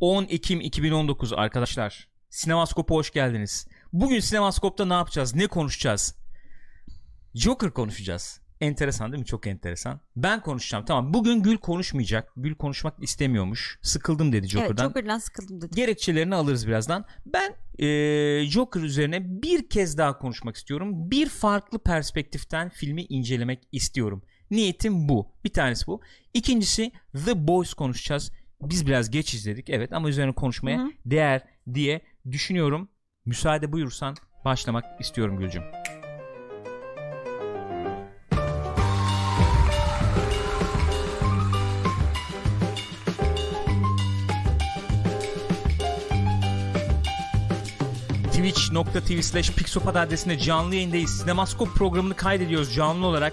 [0.00, 2.08] 10 Ekim 2019 arkadaşlar.
[2.30, 3.68] Sinemaskop'a hoş geldiniz.
[3.92, 5.34] Bugün Sinemaskop'ta ne yapacağız?
[5.34, 6.14] Ne konuşacağız?
[7.34, 8.40] Joker konuşacağız.
[8.60, 9.26] Enteresan değil mi?
[9.26, 10.00] Çok enteresan.
[10.16, 10.84] Ben konuşacağım.
[10.84, 11.14] Tamam.
[11.14, 12.32] Bugün Gül konuşmayacak.
[12.36, 13.78] Gül konuşmak istemiyormuş.
[13.82, 14.84] Sıkıldım dedi Joker'dan.
[14.84, 15.76] Evet Joker'dan sıkıldım dedi.
[15.76, 17.04] Gerekçelerini alırız birazdan.
[17.26, 17.54] Ben
[17.86, 21.10] e, Joker üzerine bir kez daha konuşmak istiyorum.
[21.10, 24.22] Bir farklı perspektiften filmi incelemek istiyorum.
[24.50, 25.32] Niyetim bu.
[25.44, 26.00] Bir tanesi bu.
[26.34, 26.92] İkincisi
[27.24, 28.32] The Boys konuşacağız.
[28.62, 30.90] Biz biraz geç izledik evet ama üzerine konuşmaya Hı hı.
[31.06, 31.42] değer
[31.74, 32.88] diye düşünüyorum.
[33.24, 35.62] Müsaade buyursan başlamak istiyorum Gülcüm.
[48.32, 51.10] twitch.tv slash pixopat adresinde canlı yayındayız.
[51.10, 53.32] Sinemaskop programını kaydediyoruz canlı olarak.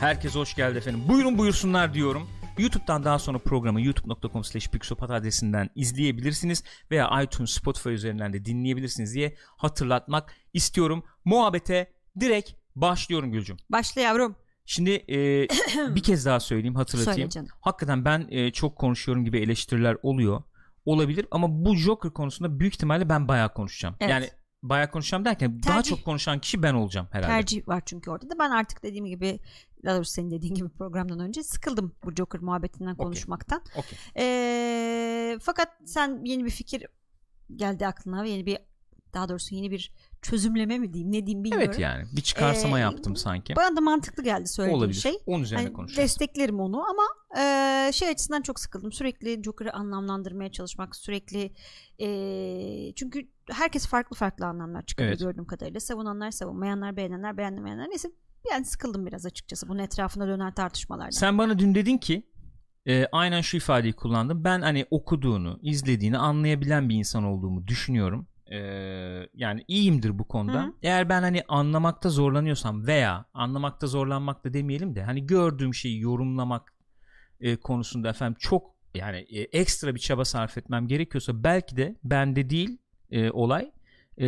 [0.00, 1.02] Herkes hoş geldi efendim.
[1.08, 2.28] Buyurun buyursunlar diyorum.
[2.58, 4.68] YouTube'dan daha sonra programı youtube.com slash
[5.00, 11.04] adresinden izleyebilirsiniz veya iTunes, Spotify üzerinden de dinleyebilirsiniz diye hatırlatmak istiyorum.
[11.24, 13.56] Muhabbete direkt başlıyorum Gülcüm.
[13.70, 14.36] Başla yavrum.
[14.64, 15.16] Şimdi e,
[15.94, 17.30] bir kez daha söyleyeyim hatırlatayım.
[17.30, 17.46] Söyle.
[17.60, 20.42] Hakikaten ben e, çok konuşuyorum gibi eleştiriler oluyor.
[20.84, 23.96] Olabilir ama bu Joker konusunda büyük ihtimalle ben bayağı konuşacağım.
[24.00, 24.10] Evet.
[24.10, 24.30] Yani
[24.62, 25.90] bayağı konuşacağım derken daha Tercih.
[25.90, 27.32] çok konuşan kişi ben olacağım herhalde.
[27.32, 28.38] Tercih var çünkü orada da.
[28.38, 29.40] Ben artık dediğim gibi
[29.86, 33.62] daha doğrusu senin dediğin gibi programdan önce sıkıldım bu Joker muhabbetinden konuşmaktan.
[33.76, 33.98] Okey.
[34.16, 36.86] Ee, fakat sen yeni bir fikir
[37.56, 38.58] geldi aklına ve yeni bir
[39.14, 39.92] daha doğrusu yeni bir
[40.22, 41.66] çözümleme mi diyeyim ne diyeyim bilmiyorum.
[41.70, 43.56] Evet yani bir çıkarsama Ee, yaptım sanki.
[43.56, 44.98] Bana da mantıklı geldi söylediğin Olabilir.
[45.00, 45.18] şey.
[45.26, 46.08] Onun üzerine Hani konuşacağız.
[46.08, 47.02] desteklerim onu ama
[47.42, 48.92] e, şey açısından çok sıkıldım.
[48.92, 51.52] Sürekli Joker'ı anlamlandırmaya çalışmak, sürekli
[51.98, 55.20] e, çünkü herkes farklı farklı anlamlar çıkarıyor Evet.
[55.20, 55.80] gördüğüm kadarıyla.
[55.80, 57.88] Savunanlar, savunmayanlar, beğenenler, beğenmeyenler.
[57.88, 58.10] Neyse
[58.52, 61.10] yani sıkıldım biraz açıkçası bunun etrafında dönen tartışmalardan.
[61.10, 62.22] Sen bana dün dedin ki
[62.86, 64.44] e, aynen şu ifadeyi kullandım.
[64.44, 68.26] Ben hani okuduğunu, izlediğini anlayabilen bir insan olduğumu düşünüyorum.
[68.46, 68.58] E,
[69.34, 70.62] yani iyiyimdir bu konuda.
[70.62, 70.72] Hı hı.
[70.82, 76.74] Eğer ben hani anlamakta zorlanıyorsam veya anlamakta zorlanmak da demeyelim de hani gördüğüm şeyi yorumlamak
[77.40, 82.50] e, konusunda efendim çok yani e, ekstra bir çaba sarf etmem gerekiyorsa belki de bende
[82.50, 82.78] değil
[83.10, 83.72] e, olay
[84.18, 84.24] e,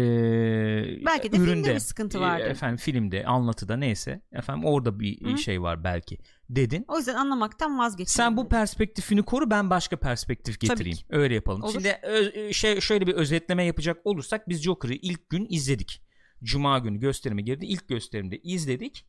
[1.06, 2.46] Belki de filmde üründe, bir sıkıntı e, vardır.
[2.46, 5.38] efendim filmde anlatıda neyse efendim orada bir e, Hı.
[5.38, 6.18] şey var belki
[6.50, 6.84] dedin.
[6.88, 8.16] O yüzden anlamaktan vazgeçtim.
[8.16, 10.98] Sen bu perspektifini koru ben başka perspektif getireyim.
[11.10, 11.62] Öyle yapalım.
[11.62, 11.72] Olur.
[11.72, 16.02] Şimdi ö- şey şöyle bir özetleme yapacak olursak biz Joker'ı ilk gün izledik.
[16.42, 17.66] Cuma günü gösterime girdi.
[17.66, 19.06] İlk gösterimde izledik.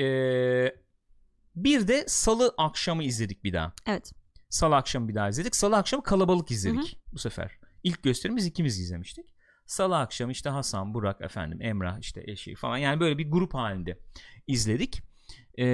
[0.00, 0.74] Ee,
[1.56, 3.72] bir de salı akşamı izledik bir daha.
[3.86, 4.12] Evet.
[4.48, 5.56] Salı akşamı bir daha izledik.
[5.56, 7.50] Salı akşamı kalabalık izledik Hı bu sefer.
[7.82, 9.26] İlk gösterimiz ikimiz izlemiştik.
[9.70, 13.98] Salı akşamı işte Hasan, Burak efendim, Emrah işte eşi falan yani böyle bir grup halinde
[14.46, 15.02] izledik.
[15.58, 15.64] Ee,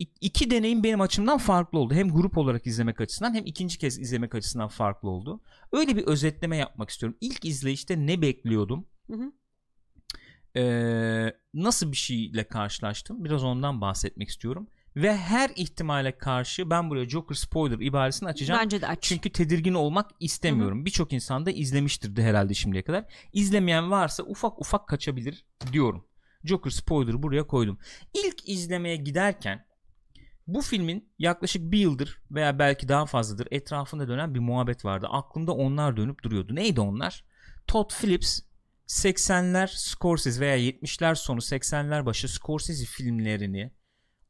[0.00, 1.94] ik- iki deneyim benim açımdan farklı oldu.
[1.94, 5.40] Hem grup olarak izlemek açısından hem ikinci kez izlemek açısından farklı oldu.
[5.72, 7.18] Öyle bir özetleme yapmak istiyorum.
[7.20, 8.86] İlk izleyişte ne bekliyordum?
[9.10, 9.32] Hı hı.
[10.56, 13.24] Ee, nasıl bir şeyle karşılaştım?
[13.24, 14.68] Biraz ondan bahsetmek istiyorum.
[14.96, 18.60] Ve her ihtimale karşı ben buraya Joker spoiler ibaresini açacağım.
[18.64, 18.98] Bence de aç.
[19.00, 20.84] Çünkü tedirgin olmak istemiyorum.
[20.84, 23.04] Birçok insan da izlemiştir de herhalde şimdiye kadar.
[23.32, 26.06] İzlemeyen varsa ufak ufak kaçabilir diyorum.
[26.44, 27.78] Joker spoiler buraya koydum.
[28.14, 29.66] İlk izlemeye giderken
[30.46, 35.06] bu filmin yaklaşık bir yıldır veya belki daha fazladır etrafında dönen bir muhabbet vardı.
[35.10, 36.54] Aklımda onlar dönüp duruyordu.
[36.54, 37.24] Neydi onlar?
[37.66, 38.40] Todd Phillips
[38.86, 43.72] 80'ler Scorsese veya 70'ler sonu 80'ler başı Scorsese filmlerini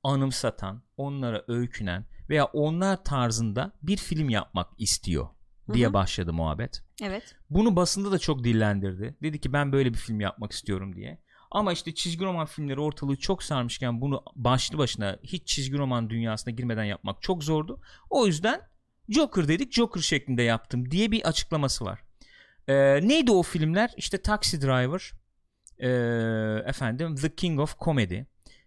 [0.06, 5.28] anımsatan, onlara öykünen veya onlar tarzında bir film yapmak istiyor
[5.72, 5.94] diye Hı hı.
[5.94, 6.82] başladı muhabbet.
[7.02, 7.36] Evet.
[7.50, 9.16] Bunu basında da çok dillendirdi.
[9.22, 11.22] Dedi ki ben böyle bir film yapmak istiyorum diye.
[11.50, 16.54] Ama işte çizgi roman filmleri ortalığı çok sarmışken bunu başlı başına hiç çizgi roman dünyasına
[16.54, 17.80] girmeden yapmak çok zordu.
[18.10, 18.60] O yüzden
[19.08, 22.00] Joker dedik Joker şeklinde yaptım diye bir açıklaması var.
[22.68, 23.94] Ee, neydi o filmler?
[23.96, 25.12] İşte Taxi Driver,
[25.78, 28.20] ee, efendim The King of Comedy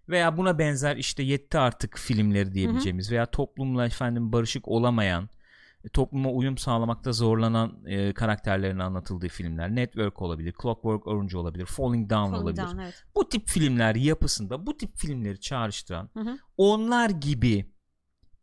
[0.09, 5.29] veya buna benzer işte yetti artık filmleri diyebileceğimiz veya toplumla efendim barışık olamayan
[5.85, 12.09] e, topluma uyum sağlamakta zorlanan e, karakterlerin anlatıldığı filmler Network olabilir, Clockwork Orange olabilir, Falling
[12.09, 12.63] Down Falling olabilir.
[12.63, 13.03] Down, evet.
[13.15, 16.38] Bu tip filmler yapısında bu tip filmleri çağrıştıran Hı hı.
[16.57, 17.71] onlar gibi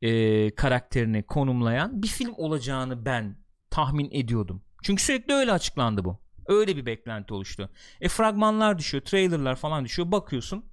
[0.02, 3.36] e, karakterini konumlayan bir film olacağını ben
[3.70, 4.62] tahmin ediyordum.
[4.82, 6.19] Çünkü sürekli öyle açıklandı bu.
[6.46, 7.70] Öyle bir beklenti oluştu.
[8.00, 10.12] E fragmanlar düşüyor, trailerlar falan düşüyor.
[10.12, 10.64] Bakıyorsun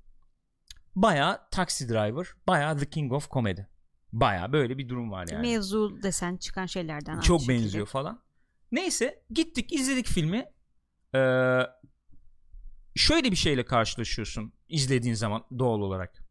[0.95, 3.61] baya Taxi Driver, baya The King of Comedy.
[4.13, 5.47] Baya böyle bir durum var yani.
[5.47, 7.19] Mevzu desen çıkan şeylerden.
[7.19, 7.59] Çok şekilde.
[7.59, 8.23] benziyor falan.
[8.71, 10.45] Neyse gittik izledik filmi.
[11.15, 11.59] Ee,
[12.95, 16.25] şöyle bir şeyle karşılaşıyorsun izlediğin zaman doğal olarak.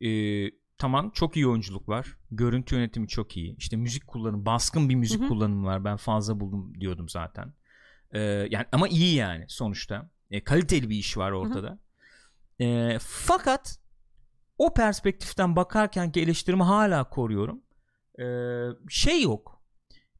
[0.00, 2.16] Ee, tamam çok iyi oyunculuk var.
[2.30, 3.56] Görüntü yönetimi çok iyi.
[3.56, 5.84] İşte müzik kullanımı, baskın bir müzik kullanımı var.
[5.84, 7.54] Ben fazla buldum diyordum zaten.
[8.12, 8.20] Ee,
[8.50, 10.10] yani ama iyi yani sonuçta.
[10.30, 11.78] E, kaliteli bir iş var ortada.
[12.60, 13.78] E, fakat
[14.58, 17.62] o perspektiften bakarken ki eleştirimi hala koruyorum.
[18.18, 18.24] E,
[18.88, 19.62] şey yok.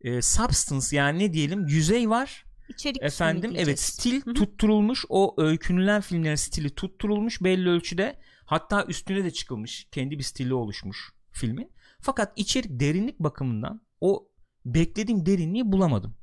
[0.01, 2.45] E, substance yani ne diyelim yüzey var.
[2.69, 4.35] İçerik Efendim evet stil Hı hı.
[4.35, 5.05] tutturulmuş.
[5.09, 8.19] O öykünülen filmlerin stili tutturulmuş belli ölçüde.
[8.45, 9.89] Hatta üstüne de çıkılmış.
[9.93, 11.73] Kendi bir stili oluşmuş filmin.
[12.01, 14.29] Fakat içerik derinlik bakımından o
[14.65, 16.17] beklediğim derinliği bulamadım.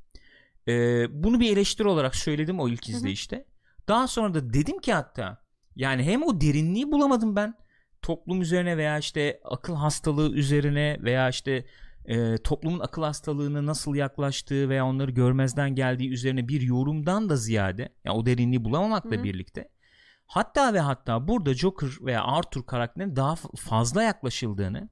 [0.68, 2.92] Ee, bunu bir eleştiri olarak söyledim o ilk hı.
[2.92, 3.46] izleyişte.
[3.88, 5.41] Daha sonra da dedim ki hatta
[5.76, 7.54] yani hem o derinliği bulamadım ben
[8.02, 11.64] toplum üzerine veya işte akıl hastalığı üzerine veya işte
[12.04, 17.88] e, toplumun akıl hastalığına nasıl yaklaştığı veya onları görmezden geldiği üzerine bir yorumdan da ziyade
[18.04, 19.24] yani o derinliği bulamamakla Hı hı.
[19.24, 19.68] birlikte
[20.26, 24.88] hatta ve hatta burada Joker veya Arthur karakterine daha fazla yaklaşıldığını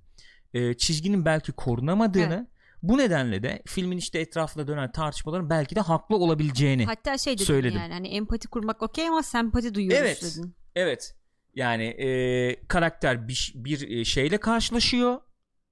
[0.54, 2.48] e, çizginin belki korunamadığını
[2.82, 7.44] bu nedenle de filmin işte etrafında dönen tartışmaların belki de haklı olabileceğini Hatta şey dedin
[7.44, 7.78] Söyledim.
[7.78, 10.22] yani hani empati kurmak okey ama sempati duyuyoruz Evet.
[10.22, 10.54] dedin.
[10.80, 11.14] Evet.
[11.54, 15.20] Yani e, karakter bir, bir şeyle karşılaşıyor.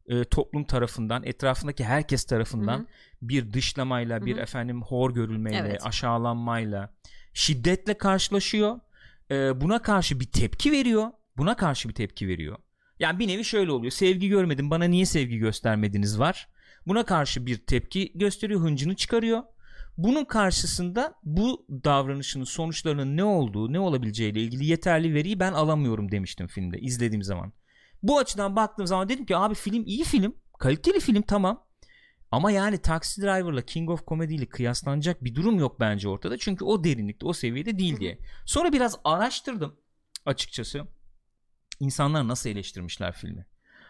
[0.09, 2.87] E, toplum tarafından, etrafındaki herkes tarafından Hı hı.
[3.23, 4.43] bir dışlamayla, bir Hı hı.
[4.43, 5.87] efendim hor görülmeyle, Evet.
[5.87, 6.95] aşağılanmayla,
[7.35, 8.81] şiddetle karşılaşıyor.
[9.31, 11.11] E, buna karşı bir tepki veriyor.
[11.37, 12.57] Buna karşı bir tepki veriyor.
[12.99, 13.91] Yani bir nevi şöyle oluyor.
[13.91, 16.49] Sevgi görmedim, bana niye sevgi göstermediniz var.
[16.87, 19.43] Buna karşı bir tepki gösteriyor, hıncını çıkarıyor.
[19.99, 26.47] Bunun karşısında bu davranışının sonuçlarının ne olduğu, ne olabileceğiyle ilgili yeterli veriyi ben alamıyorum demiştim
[26.47, 27.53] filmde izlediğim zaman.
[28.03, 31.65] Bu açıdan baktığım zaman dedim ki abi film iyi film, kaliteli film tamam.
[32.31, 36.39] Ama yani Taxi Driver'la King of Comedy ile kıyaslanacak bir durum yok bence ortada.
[36.39, 38.19] Çünkü o derinlikte, o seviyede değil diye.
[38.47, 39.77] Sonra biraz araştırdım
[40.27, 40.87] açıkçası.
[41.81, 43.47] İnsanlar nasıl eleştirmişler filmi.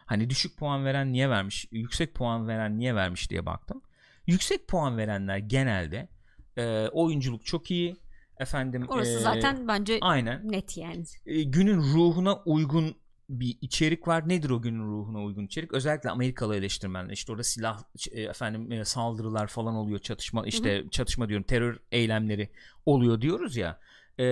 [0.06, 3.82] Hani düşük puan veren niye vermiş, yüksek puan veren niye vermiş diye baktım.
[4.29, 6.09] Yüksek puan verenler genelde
[6.57, 7.97] e, oyunculuk çok iyi.
[8.39, 11.05] Efendim Orası e, zaten bence aynen net yani.
[11.27, 12.97] e, günün ruhuna uygun
[13.29, 14.29] bir içerik var.
[14.29, 15.73] Nedir o günün ruhuna uygun içerik?
[15.73, 17.83] Özellikle Amerikalı eleştirmenler işte orada silah
[18.13, 22.49] e, efendim e, saldırılar falan oluyor, çatışma işte çatışma diyorum, terör eylemleri
[22.87, 23.81] oluyor diyoruz ya.
[24.19, 24.25] E,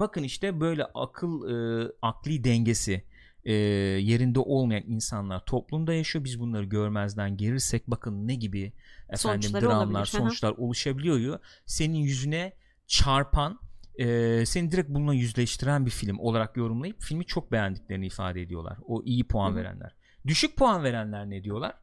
[0.00, 3.04] bakın işte böyle akıl e, akli dengesi
[3.44, 6.24] e, yerinde olmayan insanlar toplumda yaşıyor.
[6.24, 8.72] Biz bunları görmezden gelirsek bakın ne gibi
[9.12, 9.98] efendim Sonuçları dramlar, olabilir.
[9.98, 10.06] Hı hı.
[10.06, 11.38] sonuçlar oluşabiliyor.
[11.66, 12.52] Senin yüzüne
[12.86, 13.60] çarpan
[13.98, 18.78] e, seni direkt bununla yüzleştiren bir film olarak yorumlayıp filmi çok beğendiklerini ifade ediyorlar.
[18.86, 19.56] O iyi puan Hı hı.
[19.56, 19.96] verenler.
[20.26, 21.74] Düşük puan verenler ne diyorlar?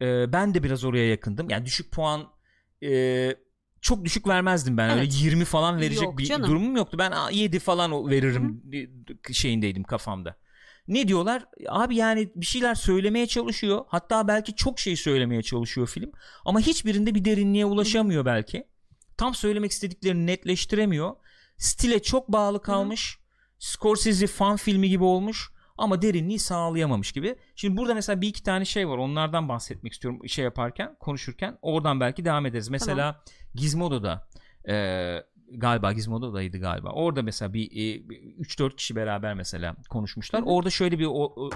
[0.00, 1.50] E, ben de biraz oraya yakındım.
[1.50, 2.28] Yani düşük puan
[2.82, 3.34] e,
[3.80, 4.90] çok düşük vermezdim ben.
[4.90, 5.22] Öyle Evet.
[5.22, 6.50] 20 falan verecek Yok bir canım.
[6.50, 6.96] durumum yoktu.
[6.98, 8.62] Ben "Aa, 7 falan veririm
[9.32, 10.36] şeyindeydim kafamda.
[10.88, 11.44] Ne diyorlar?
[11.68, 13.84] Abi yani bir şeyler söylemeye çalışıyor.
[13.88, 16.12] Hatta belki çok şey söylemeye çalışıyor film.
[16.44, 18.66] Ama hiçbirinde bir derinliğe ulaşamıyor belki.
[19.16, 21.16] Tam söylemek istediklerini netleştiremiyor.
[21.58, 23.18] Stile çok bağlı kalmış.
[23.58, 27.36] Scorsese fan filmi gibi olmuş ama derinliği sağlayamamış gibi.
[27.56, 28.98] Şimdi burada mesela bir iki tane şey var.
[28.98, 31.58] Onlardan bahsetmek istiyorum şey yaparken, konuşurken.
[31.62, 32.68] Oradan belki devam ederiz.
[32.68, 33.22] Mesela
[33.54, 34.28] Gizmodo'da
[34.68, 34.74] e,
[35.52, 36.90] galiba Gizmodo'daydı galiba.
[36.90, 37.96] Orada mesela bir e,
[38.42, 40.42] 3-4 kişi beraber mesela konuşmuşlar.
[40.46, 41.06] Orada şöyle bir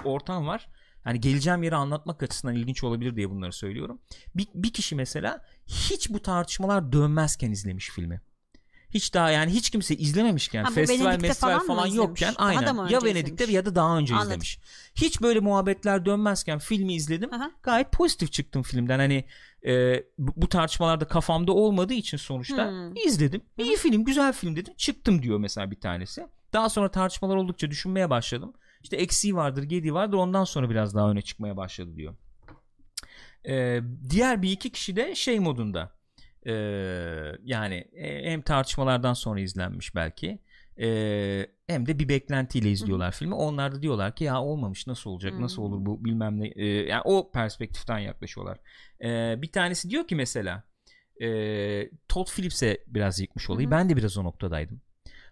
[0.05, 0.69] ortam var.
[1.03, 4.01] Hani geleceğim yeri anlatmak açısından ilginç olabilir diye bunları söylüyorum.
[4.35, 8.21] Bir, bir kişi mesela hiç bu tartışmalar dönmezken izlemiş filmi.
[8.89, 12.35] Hiç daha yani hiç kimse izlememişken Ha, festival Venedik'te festival falan falan, yokken?
[12.39, 13.53] Daha da aynen ya Venedik'te izlemiş?
[13.53, 14.29] ya da daha önce Anladım.
[14.29, 14.59] izlemiş.
[14.95, 17.33] Hiç böyle muhabbetler dönmezken filmi izledim.
[17.33, 17.51] Aha.
[17.63, 18.99] Gayet pozitif çıktım filmden.
[18.99, 19.25] Hani
[19.65, 22.95] e, bu, tartışmalarda kafamda olmadığı için sonuçta Hmm.
[22.95, 23.41] izledim.
[23.57, 24.73] İyi film, güzel film dedim.
[24.77, 26.27] Çıktım diyor mesela bir tanesi.
[26.53, 28.53] Daha sonra tartışmalar oldukça düşünmeye başladım.
[28.83, 30.17] İşte eksiği vardır, gediği vardır.
[30.17, 32.15] Ondan sonra biraz daha öne çıkmaya başladı diyor.
[33.47, 35.91] E, diğer bir iki kişi de şey modunda.
[36.45, 36.53] E,
[37.43, 40.39] yani hem tartışmalardan sonra izlenmiş belki.
[40.81, 43.35] E, hem de bir beklentiyle izliyorlar filmi.
[43.35, 46.47] Onlar da diyorlar ki ya olmamış nasıl olacak nasıl olur bu bilmem ne.
[46.47, 48.59] E, yani o perspektiften yaklaşıyorlar.
[49.03, 50.63] E, bir tanesi diyor ki mesela
[51.21, 53.67] e, Todd Phillips'e biraz yıkmış olayı.
[53.67, 53.71] Hı hı.
[53.71, 54.81] Ben de biraz o noktadaydım.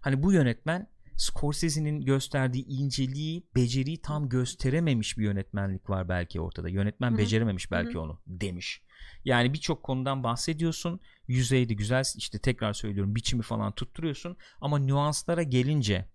[0.01, 0.87] Hani bu yönetmen
[1.17, 6.69] Scorsese'nin gösterdiği inceliği, beceriyi tam gösterememiş bir yönetmenlik var belki ortada.
[6.69, 7.17] Yönetmen Hı hı.
[7.17, 8.81] becerememiş belki Hı onu demiş.
[9.25, 10.99] Yani birçok konudan bahsediyorsun.
[11.27, 16.05] Yüzeyde güzel işte tekrar söylüyorum biçimi falan tutturuyorsun ama nüanslara gelince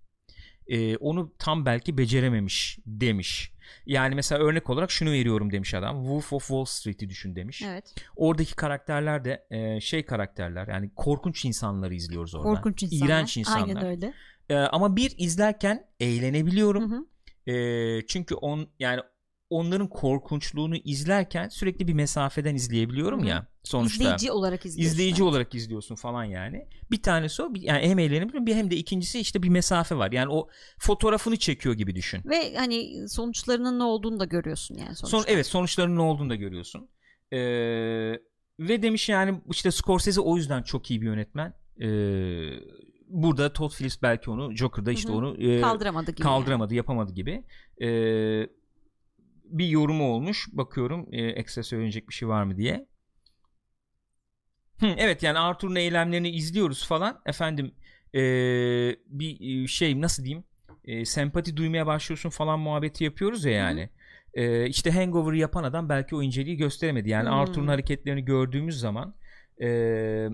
[0.66, 3.52] e, onu tam belki becerememiş demiş.
[3.87, 6.02] Yani mesela örnek olarak şunu veriyorum demiş adam.
[6.02, 7.62] Wolf of Wall Street'i düşün demiş.
[7.62, 7.94] Evet.
[8.16, 12.49] Oradaki karakterler de e, şey karakterler yani korkunç insanları izliyoruz orada.
[12.49, 13.06] Korkunç insanlar.
[13.06, 13.68] İğrenç insanlar.
[13.68, 14.12] Aynen öyle.
[14.49, 16.90] E, ama bir izlerken eğlenebiliyorum.
[16.92, 17.06] Hı hı.
[17.52, 19.00] E, çünkü on yani
[19.50, 23.28] onların korkunçluğunu izlerken sürekli bir mesafeden izleyebiliyorum Hı hı.
[23.28, 24.04] ya sonuçta.
[24.04, 24.92] İzleyici olarak izliyorsun.
[24.92, 25.32] izleyici evet.
[25.32, 26.68] olarak izliyorsun falan yani.
[26.90, 30.12] Bir tanesi o bir- yani hem eğlenebiliyorum bir hem de ikincisi işte bir mesafe var.
[30.12, 32.22] Yani o fotoğrafını çekiyor gibi düşün.
[32.25, 35.06] Ve hani sonuçlarının ne olduğunu da görüyorsun yani sonuçta.
[35.06, 36.88] Son, evet sonuçlarının ne olduğunu da görüyorsun.
[37.32, 37.38] Ee,
[38.58, 41.54] ve demiş yani işte Scorsese o yüzden çok iyi bir yönetmen.
[41.80, 41.87] Ee,
[43.12, 45.16] burada Todd Phillips belki onu Joker'da işte Hı hı.
[45.16, 46.23] onu e, Kaldıramadı gibi.
[46.23, 47.45] kaldıramadı yapamadı gibi.
[47.83, 48.47] Ee,
[49.45, 50.49] bir yorumu olmuş.
[50.52, 52.87] Bakıyorum e, ekstra söyleyecek bir şey var mı diye.
[54.81, 57.21] Hı, evet yani Arthur'un eylemlerini izliyoruz falan.
[57.26, 57.75] Efendim
[58.14, 58.21] e,
[59.07, 60.45] bir e, şey nasıl diyeyim
[60.85, 63.90] e, sempati duymaya başlıyorsun falan muhabbeti yapıyoruz ya yani.
[64.35, 67.09] E, işte Hangover yapan adam belki o inceliği gösteremedi.
[67.11, 67.35] Yani Hmm.
[67.37, 69.14] Arthur'un hareketlerini gördüğümüz zaman
[69.59, 70.28] e, e,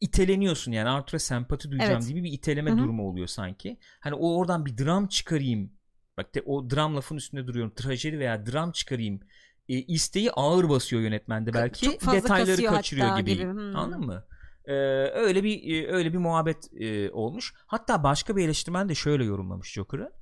[0.00, 2.08] iteleniyorsun yani Arthur'a sempati duyacağım Evet.
[2.08, 2.78] gibi bir iteleme Hı hı.
[2.78, 3.78] durumu oluyor sanki.
[4.00, 5.72] Hani o oradan bir dram çıkarayım.
[6.16, 7.74] Bak de, o dram lafın üstünde duruyorum.
[7.74, 9.20] Trajedi veya dram çıkarayım.
[9.68, 11.80] E, isteği ağır basıyor yönetmende belki.
[11.86, 13.34] çok fazla Detayları kaçırıyor gibi.
[13.34, 13.44] gibi.
[13.44, 13.76] Hmm.
[13.76, 14.24] Anladın mı?
[14.64, 14.72] Ee,
[15.12, 17.54] öyle bir e, öyle bir muhabbet e, olmuş.
[17.66, 20.12] Hatta başka bir eleştirmen de şöyle yorumlamış Joker'ı.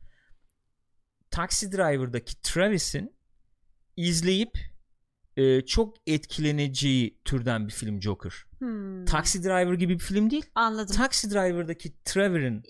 [1.31, 3.17] Taxi Driver'daki Travis'in
[3.97, 4.59] izleyip
[5.41, 8.33] e, çok etkileneceği türden bir film Joker.
[8.59, 9.05] Hmm.
[9.05, 10.45] Taxi Driver gibi bir film değil.
[10.55, 10.97] Anladım.
[10.97, 12.63] Taxi Driver'daki Trevor'ın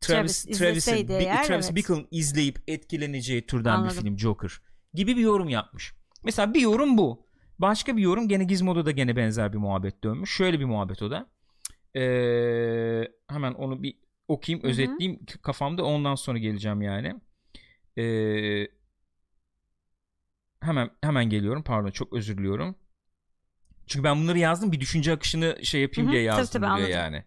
[0.00, 1.76] Travis, Travis Travis'in eğer, Travis evet.
[1.76, 3.96] Bickle'ın izleyip etkileneceği türden Anladım.
[3.96, 4.60] bir film Joker
[4.94, 5.94] gibi bir yorum yapmış.
[6.24, 7.26] Mesela bir yorum bu.
[7.58, 10.30] Başka bir yorum gene Gizmodo'da gene benzer bir muhabbet dönmüş.
[10.36, 11.30] Şöyle bir muhabbet o da.
[12.00, 17.14] Ee, hemen onu bir okuyayım, özetleyeyim k- kafamda ondan sonra geleceğim yani.
[17.96, 18.68] Ee,
[20.60, 21.62] hemen hemen geliyorum.
[21.62, 22.76] Pardon çok özür diliyorum.
[23.86, 26.70] Çünkü ben bunları yazdım bir düşünce akışını şey yapayım Hı hı, diye tabii, yazdım tabii,
[26.70, 26.90] buraya anladım.
[26.92, 27.24] yani.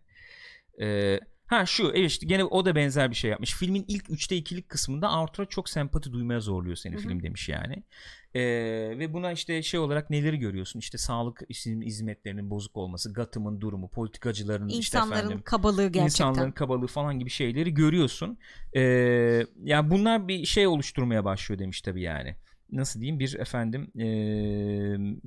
[0.82, 3.54] Ee, ha şu evet işte gene o da benzer bir şey yapmış.
[3.54, 7.02] Filmin ilk üçte ikilik kısmında Arthur'a çok sempati duymaya zorluyor seni Hı hı.
[7.02, 7.84] film demiş yani.
[8.34, 8.42] Ee,
[9.00, 10.80] ve buna işte şey olarak neleri görüyorsun?
[10.80, 16.06] İşte sağlık hizmetlerinin bozuk olması, Gotham'ın durumu, politikacıların işte İnsanların efendim kabalığı gerçekten.
[16.06, 18.38] insanların kabalığı falan gibi şeyleri görüyorsun.
[18.76, 18.82] Ee,
[19.64, 22.36] yani bunlar bir şey oluşturmaya başlıyor demiş tabii yani.
[22.72, 24.00] Nasıl diyeyim bir efendim ee,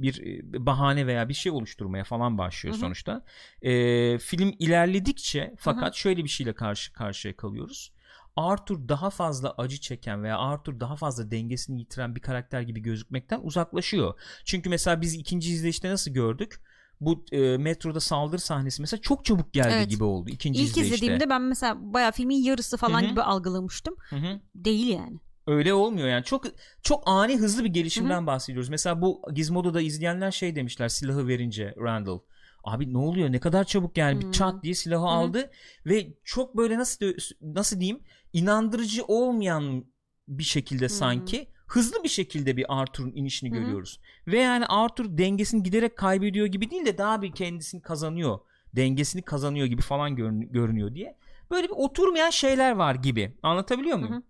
[0.03, 2.81] bir e, bahane veya bir şey oluşturmaya falan başlıyor Hı hı.
[2.81, 3.25] sonuçta.
[3.63, 7.93] Ee, film ilerledikçe fakat şöyle bir şeyle karşı karşıya kalıyoruz.
[8.37, 13.41] Arthur daha fazla acı çeken veya Arthur daha fazla dengesini yitiren bir karakter gibi gözükmekten
[13.43, 14.21] uzaklaşıyor.
[14.45, 16.61] Çünkü mesela biz ikinci izleyişte nasıl gördük?
[17.01, 19.91] Bu e, metroda saldırı sahnesi mesela çok çabuk geldi Evet.
[19.91, 23.11] gibi oldu ikinci İlk izlediğimde ben mesela bayağı filmin yarısı falan Hı hı.
[23.11, 23.95] gibi algılamıştım.
[24.11, 24.41] Hı hı.
[24.55, 25.19] Değil yani.
[25.47, 26.45] Öyle olmuyor yani çok
[26.83, 28.69] çok ani hızlı bir gelişimden bahsediyoruz.
[28.69, 32.19] Mesela bu Gizmodo'da izleyenler şey demişler silahı verince Randall.
[32.65, 35.07] Abi ne oluyor ne kadar çabuk yani bir çat diye silahı Hı.
[35.07, 35.51] aldı
[35.87, 38.01] ve çok böyle nasıl nasıl diyeyim
[38.33, 39.85] inandırıcı olmayan
[40.29, 43.59] bir şekilde sanki hızlı bir şekilde bir Arthur'un inişini Hı hı.
[43.59, 44.01] görüyoruz.
[44.27, 48.39] Ve yani Arthur dengesini giderek kaybediyor gibi değil de daha bir kendisini kazanıyor.
[48.77, 51.19] Dengesini kazanıyor gibi falan görün- görünüyor diye.
[51.51, 53.37] Böyle bir oturmayan şeyler var gibi.
[53.43, 54.13] Anlatabiliyor muyum?
[54.13, 54.23] Hı hı.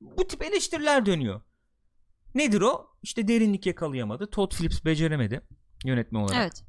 [0.00, 1.40] Bu tip eleştiriler dönüyor.
[2.34, 2.86] Nedir o?
[3.02, 4.30] İşte derinlik yakalayamadı.
[4.30, 5.40] Todd Phillips beceremedi
[5.84, 6.42] yönetmen olarak.
[6.42, 6.64] Evet.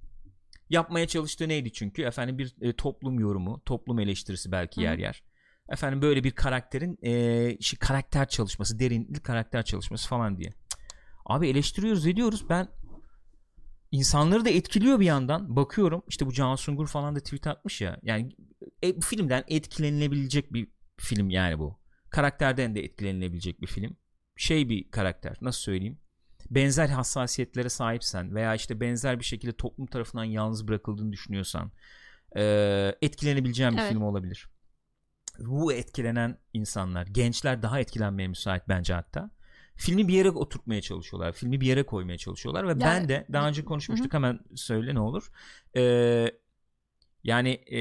[0.70, 2.02] Yapmaya çalıştığı neydi çünkü?
[2.02, 4.86] Efendim bir e, toplum yorumu, toplum eleştirisi belki Hı.
[4.86, 5.24] yer yer.
[5.70, 10.50] Efendim böyle bir karakterin e, işte karakter çalışması, derinlik karakter çalışması falan diye.
[11.26, 12.50] Abi eleştiriyoruz, ediyoruz.
[12.50, 12.68] Ben
[13.92, 15.56] insanları da etkiliyor bir yandan.
[15.56, 18.00] Bakıyorum işte bu Can Sungur falan da tweet atmış ya.
[18.04, 18.32] Yani
[18.84, 20.68] e, bu filmden etkilenilebilecek bir
[20.98, 21.79] film yani bu.
[22.10, 23.98] Karakterden de etkilenilebilecek bir film.
[24.36, 26.00] Şey bir karakter nasıl söyleyeyim?
[26.50, 31.72] Benzer hassasiyetlere sahipsen veya işte benzer bir şekilde toplum tarafından yalnız bırakıldığını düşünüyorsan
[32.36, 33.90] e, etkilenebileceğin bir Evet.
[33.90, 34.50] film olabilir.
[35.40, 39.32] Bu etkilenen insanlar, gençler daha etkilenmeye müsait bence hatta.
[39.76, 41.32] Filmi bir yere oturtmaya çalışıyorlar.
[41.32, 45.32] Filmi bir yere koymaya çalışıyorlar ve ben de daha önce konuşmuştuk hemen söyle ne olur.
[45.76, 46.32] Ee,
[47.24, 47.80] yani e,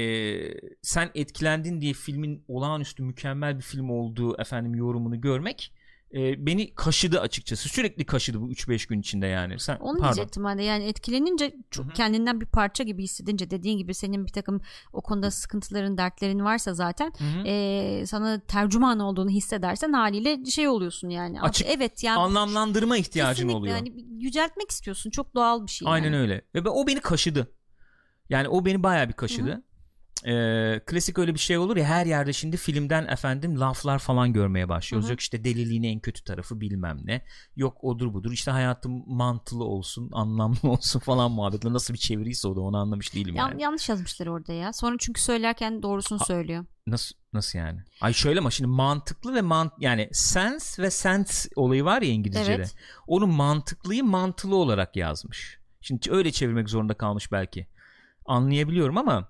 [0.81, 5.73] sen etkilendin diye filmin olağanüstü mükemmel bir film olduğu efendim yorumunu görmek
[6.13, 7.69] e, beni kaşıdı açıkçası.
[7.69, 9.59] Sürekli kaşıdı bu 3-5 gün içinde yani.
[9.59, 10.13] Sen Onu pardon.
[10.15, 11.93] diyecektim de yani etkilenince çok Hı hı.
[11.93, 14.61] kendinden bir parça gibi hissedince dediğin gibi senin bir takım
[14.93, 17.11] o konuda sıkıntıların dertlerin varsa zaten
[17.45, 21.39] eee, sana tercüman olduğunu hissedersen haliyle şey oluyorsun yani.
[21.41, 23.75] Abi Açık- evet yani Anlamlandırma ihtiyacın oluyor.
[23.75, 25.87] Yani yüceltmek istiyorsun çok doğal bir şey.
[25.91, 26.17] Aynen yani.
[26.17, 26.41] öyle.
[26.55, 27.51] Ve o beni kaşıdı.
[28.29, 29.63] Yani o beni bayağı bir kaşıdı.
[30.25, 30.33] e,
[30.85, 35.05] klasik öyle bir şey olur ya her yerde şimdi filmden efendim laflar falan görmeye başlıyoruz.
[35.05, 35.11] Hı hı.
[35.11, 37.21] Yok işte deliliğin en kötü tarafı bilmem ne.
[37.55, 42.55] Yok odur budur işte hayatım mantılı olsun anlamlı olsun falan muhabbetle nasıl bir çeviriyse o
[42.55, 43.61] da onu anlamış değilim Yan- yani.
[43.61, 44.73] yanlış yazmışlar orada ya.
[44.73, 46.65] Sonra çünkü söylerken doğrusunu Ha- söylüyor.
[46.87, 47.79] Nasıl nasıl yani?
[48.01, 52.53] Ay şöyle ama şimdi mantıklı ve mant yani sense ve sense olayı var ya İngilizce'de.
[52.55, 52.75] Evet.
[53.07, 55.59] Onu mantıklıyı mantılı olarak yazmış.
[55.81, 57.67] Şimdi öyle çevirmek zorunda kalmış belki.
[58.29, 59.29] Anlayabiliyorum ama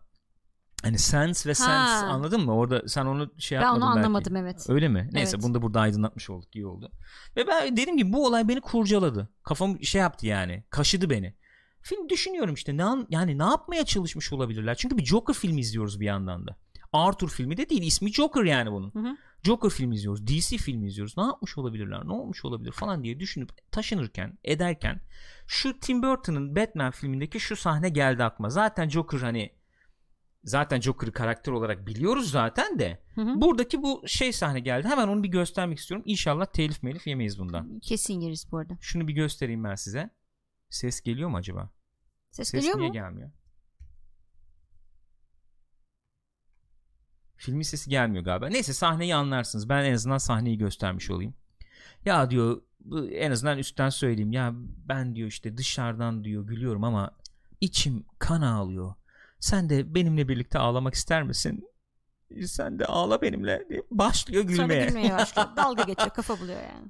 [0.84, 1.72] hani sense ve sense
[2.06, 2.08] Ha.
[2.08, 2.56] anladın mı?
[2.56, 4.00] Orada sen onu şey Ben yapmadın onu belki.
[4.08, 4.66] anlamadım evet.
[4.70, 5.10] Öyle mi?
[5.12, 5.46] Neyse Evet.
[5.46, 6.56] bunu da burada aydınlatmış olduk.
[6.56, 6.92] iyi oldu.
[7.38, 9.30] Ve ben dediğim gibi bu olay beni kurcaladı.
[9.44, 10.64] Kafam şey yaptı yani.
[10.70, 11.34] Kaşıdı beni.
[11.82, 14.76] Film düşünüyorum işte ne an- yani ne yapmaya çalışmış olabilirler?
[14.76, 16.56] Çünkü bir Joker filmi izliyoruz bir yandan da.
[16.94, 17.84] Arthur filmi de değil.
[17.84, 18.92] ismi Joker yani bunun.
[18.94, 19.18] Hı hı.
[19.44, 20.28] Joker filmi izliyoruz.
[20.28, 21.18] DC filmi izliyoruz.
[21.18, 22.02] Ne yapmış olabilirler?
[22.08, 25.02] Ne olmuş olabilir falan diye düşünüp taşınırken, ederken
[25.48, 28.50] şu Tim Burton'ın Batman filmindeki şu sahne geldi aklıma.
[28.50, 29.54] Zaten Joker hani
[30.44, 33.42] zaten Joker'ı karakter olarak biliyoruz zaten de Hı hı.
[33.42, 34.88] buradaki bu şey sahne geldi.
[34.88, 36.04] Hemen onu bir göstermek istiyorum.
[36.08, 37.80] İnşallah telif melif yemeyiz bundan.
[37.80, 38.78] Kesin yeriz bu arada.
[38.82, 40.10] Şunu bir göstereyim ben size.
[40.70, 41.70] Ses geliyor mu acaba?
[42.32, 42.94] Ses, Ses geliyor niye mu?
[42.94, 43.32] gelmiyor?
[47.40, 48.48] Filmin sesi gelmiyor galiba.
[48.50, 49.70] Neyse sahneyi anlarsınız.
[49.70, 51.34] Ben en azından sahneyi göstermiş olayım.
[52.06, 52.62] Ya diyor
[53.12, 54.32] en azından üstten söyleyeyim.
[54.32, 54.52] Ya
[54.88, 57.12] ben diyor işte dışarıdan diyor gülüyorum ama
[57.62, 58.94] içim kan ağlıyor.
[59.40, 61.70] Sen de benimle birlikte ağlamak ister misin?
[62.46, 63.68] Sen de ağla benimle.
[63.92, 64.86] Başlıyor Sonra gülmeye.
[64.86, 65.48] gülmeye başlıyor.
[65.58, 66.10] Dalga geçiyor.
[66.10, 66.88] Kafa buluyor yani.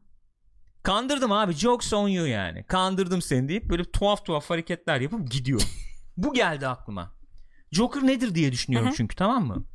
[0.84, 1.54] Kandırdım abi.
[1.54, 2.64] Jokes on you yani.
[2.64, 5.62] Kandırdım seni deyip böyle tuhaf tuhaf hareketler yapıp gidiyor.
[6.18, 7.12] bu geldi aklıma.
[7.72, 9.66] Joker nedir diye düşünüyorum çünkü tamam mı?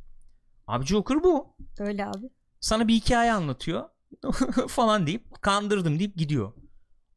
[0.67, 1.55] Abi Joker bu.
[1.79, 2.29] Öyle abi.
[2.59, 3.89] Sana bir hikaye anlatıyor
[4.67, 6.53] falan deyip kandırdım deyip gidiyor.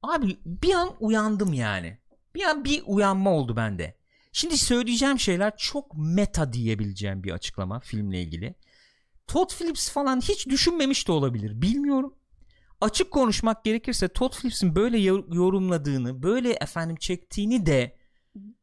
[0.03, 1.99] Abi bir an uyandım yani.
[2.35, 3.99] Bir an bir uyanma oldu bende.
[4.33, 8.55] Şimdi söyleyeceğim şeyler çok meta diyebileceğim bir açıklama filmle ilgili.
[9.27, 11.63] Todd Phillips falan hiç düşünmemiş de olabilir.
[11.63, 12.15] Bilmiyorum.
[12.81, 17.98] Açık konuşmak gerekirse Todd Phillips'in böyle yor- yorumladığını, böyle efendim çektiğini de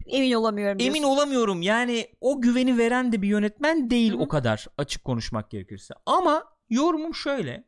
[0.05, 0.77] Emin olamıyorum.
[0.79, 1.09] emin diyorsun.
[1.09, 1.61] olamıyorum.
[1.61, 4.21] Yani o güveni veren de bir yönetmen değil Hı hı.
[4.21, 5.93] o kadar açık konuşmak gerekirse.
[6.05, 7.63] Ama yorumum şöyle.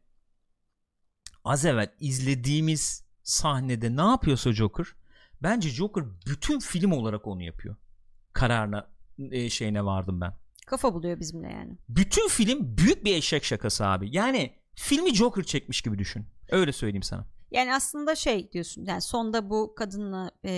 [1.44, 4.86] Az evvel izlediğimiz sahnede ne yapıyorsa Joker
[5.44, 7.76] bence Joker bütün film olarak onu yapıyor.
[8.34, 8.88] Kararına
[9.32, 10.34] e, şeyine vardım ben.
[10.66, 11.78] Kafa buluyor bizimle yani.
[11.90, 14.16] Bütün film büyük bir eşek şakası abi.
[14.16, 16.28] Yani filmi Joker çekmiş gibi düşün.
[16.50, 17.28] Öyle söyleyeyim sana.
[17.52, 20.50] Yani aslında şey diyorsun yani sonda bu kadınla e,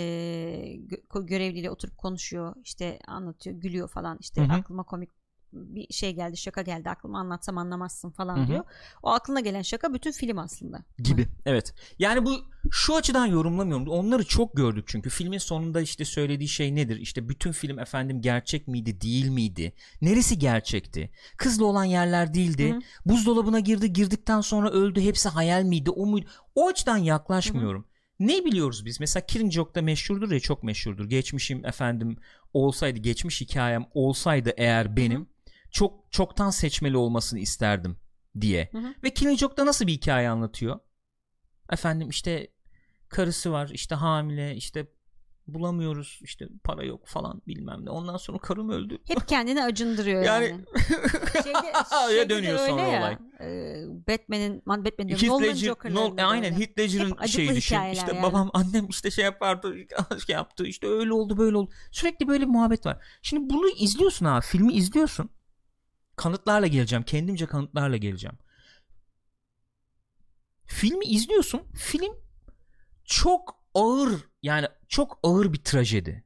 [0.88, 4.54] gö- görevliyle oturup konuşuyor işte anlatıyor gülüyor falan işte Hı hı.
[4.54, 5.10] aklıma komik
[5.54, 8.48] bir şey geldi şaka geldi aklıma anlatsam anlamazsın falan Hı hı.
[8.48, 8.64] diyor.
[9.04, 10.84] O aklına gelen şaka bütün film aslında.
[11.04, 11.28] gibi.
[11.46, 11.74] Evet.
[12.00, 12.32] Yani bu
[12.72, 13.88] şu açıdan yorumlamıyorum.
[13.88, 16.98] Onları çok gördük çünkü filmin sonunda işte söylediği şey nedir?
[16.98, 19.74] İşte bütün film efendim gerçek miydi, değil miydi?
[20.02, 21.12] Neresi gerçekti?
[21.38, 22.72] Kızla olan yerler değildi.
[22.72, 22.80] Hı hı.
[23.06, 25.02] Buzdolabına girdi, girdikten sonra öldü.
[25.02, 25.90] Hepsi hayal miydi?
[25.90, 26.28] O muydu?
[26.56, 27.86] O açıdan yaklaşmıyorum.
[28.20, 29.00] Ne biliyoruz biz?
[29.00, 31.06] Mesela Killing meşhurdur ya çok meşhurdur.
[31.06, 32.18] Geçmişim efendim
[32.54, 35.30] olsaydı, geçmiş hikayem olsaydı eğer benim
[35.72, 37.98] çok çoktan seçmeli olmasını isterdim
[38.42, 38.70] diye.
[38.72, 38.94] Hı hı.
[39.04, 40.80] Ve Killing Joke'da nasıl bir hikaye anlatıyor?
[41.72, 42.48] Efendim işte
[43.10, 44.88] karısı var işte hamile işte
[45.54, 47.90] bulamıyoruz işte para yok falan bilmem ne.
[47.90, 48.98] Ondan sonra karım öldü.
[49.08, 50.46] Hep kendini acındırıyor yani.
[50.46, 50.66] Yani
[52.10, 53.18] Şeyde, dönüyor sonra ya, olay.
[53.40, 56.52] e, Batman'in man Batman diyorum, Heath Nolan'ın Ledger, Joker'larında Nol- da aynen.
[56.54, 57.92] Heath Ledger'ın şeyi düşün.
[57.92, 58.24] İşte yani.
[58.24, 59.76] babam annem işte şey yapardı
[60.26, 61.72] şey yaptı işte öyle oldu böyle oldu.
[61.92, 63.06] Sürekli böyle muhabbet var.
[63.22, 65.30] Şimdi bunu izliyorsun abi filmi izliyorsun.
[66.20, 67.04] Kanıtlarla geleceğim.
[67.04, 68.38] Kendimce kanıtlarla geleceğim.
[70.66, 71.62] Filmi izliyorsun.
[71.76, 72.14] Film
[73.06, 76.24] çok ağır yani çok ağır bir trajedi.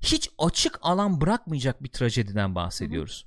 [0.00, 3.26] Hiç açık alan bırakmayacak bir trajediden bahsediyoruz.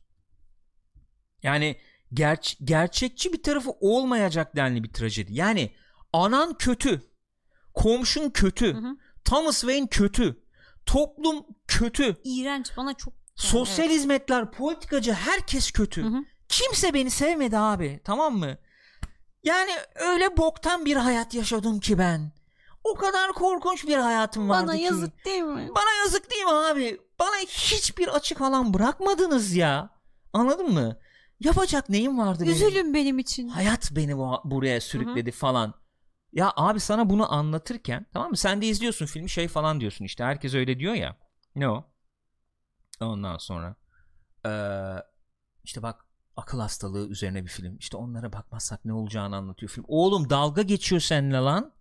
[1.44, 1.80] Yani
[2.14, 5.34] ger- gerçekçi bir tarafı olmayacak denli bir trajedi.
[5.34, 5.72] Yani
[6.14, 7.02] anan kötü,
[7.74, 8.98] komşun kötü, Hı hı.
[9.24, 10.44] Thomas Wayne kötü,
[10.86, 13.98] toplum kötü, İğrenç bana çok sosyal evet.
[13.98, 16.04] hizmetler, politikacı herkes kötü.
[16.04, 16.24] Hı hı.
[16.50, 18.58] Kimse beni sevmedi abi tamam mı?
[19.44, 22.32] Yani öyle boktan bir hayat yaşadım ki ben.
[22.84, 24.84] O kadar korkunç bir hayatım vardı Bana ki.
[24.84, 25.70] yazık değil mi?
[25.76, 27.02] Bana yazık değil mi abi?
[27.20, 29.90] Bana hiçbir açık alan bırakmadınız ya.
[30.34, 30.98] Anladın mı?
[31.40, 32.54] Yapacak neyim vardı benim?
[32.54, 33.48] Üzülün benim için.
[33.48, 35.74] Hayat beni bu- buraya sürükledi falan.
[36.34, 38.38] Ya abi sana bunu anlatırken tamam mı?
[38.38, 40.24] Sen de izliyorsun filmi şey falan diyorsun işte.
[40.24, 41.18] Herkes öyle diyor ya.
[41.56, 41.86] Ne o?
[43.02, 43.76] Ondan sonra
[44.46, 45.04] eee,
[45.64, 47.78] işte bak akıl hastalığı üzerine bir film.
[47.78, 49.86] İşte onlara bakmazsak ne olacağını anlatıyor film.
[49.88, 51.74] Oğlum dalga geçiyor seninle lan.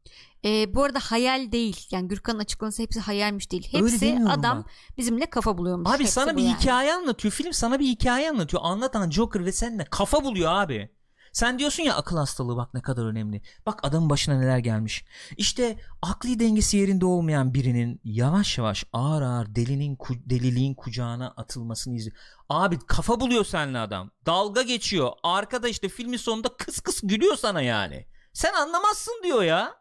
[0.44, 1.86] Ee, bu arada hayal değil.
[1.90, 3.68] Yani Gürkan'ın açıklaması hepsi hayalmiş değil.
[3.72, 4.70] Hepsi adam bak.
[4.98, 5.90] bizimle kafa buluyormuş.
[5.90, 6.56] Abi Hepsi sana bir yani.
[6.56, 7.32] hikaye anlatıyor.
[7.32, 8.62] Film sana bir hikaye anlatıyor.
[8.66, 10.97] Anlatan Joker ve seninle kafa buluyor abi.
[11.32, 13.42] Sen diyorsun ya akıl hastalığı bak ne kadar önemli.
[13.66, 15.04] Bak adamın başına neler gelmiş.
[15.36, 22.16] İşte akli dengesi yerinde olmayan birinin yavaş yavaş ağır ağır delinin deliliğin kucağına atılmasını izliyor.
[22.48, 24.10] Abi kafa buluyor seninle adam.
[24.26, 25.12] Dalga geçiyor.
[25.22, 28.06] Arkada işte filmin sonunda kıs kıs gülüyor sana yani.
[28.32, 29.74] Sen anlamazsın diyor ya.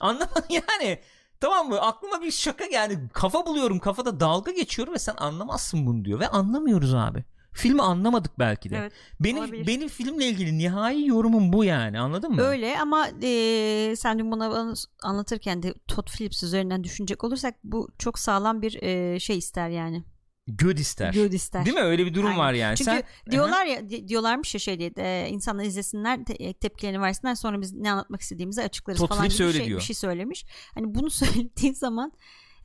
[0.00, 1.00] Anlamadın yani.
[1.40, 1.80] Tamam mı?
[1.80, 6.28] Aklıma bir şaka yani kafa buluyorum kafada dalga geçiyorum ve sen anlamazsın bunu diyor ve
[6.28, 7.24] anlamıyoruz abi.
[7.52, 8.76] Filmi anlamadık belki de.
[8.76, 9.66] Evet, benim olabilir.
[9.66, 11.98] benim filmle ilgili nihai yorumum bu yani.
[12.00, 12.42] Anladın mı?
[12.42, 18.18] Öyle ama e, sen dün bana anlatırken de Todd Phillips üzerinden düşünecek olursak bu çok
[18.18, 20.04] sağlam bir e, şey ister yani.
[20.46, 21.12] Göd ister.
[21.12, 21.64] Göd ister.
[21.64, 21.82] Değil mi?
[21.82, 22.38] Öyle bir durum Aynen.
[22.38, 22.76] var yani.
[22.76, 27.34] Çünkü Sen diyorlar ya di- diyorlarmış ya şey diye e, insanlar izlesinler te- tepkilerini versinler
[27.34, 29.78] sonra biz ne anlatmak istediğimizi açıklarız Todd falan gibi bir şey, diyor.
[29.80, 30.44] bir şey söylemiş.
[30.74, 32.12] Hani bunu söylediğin zaman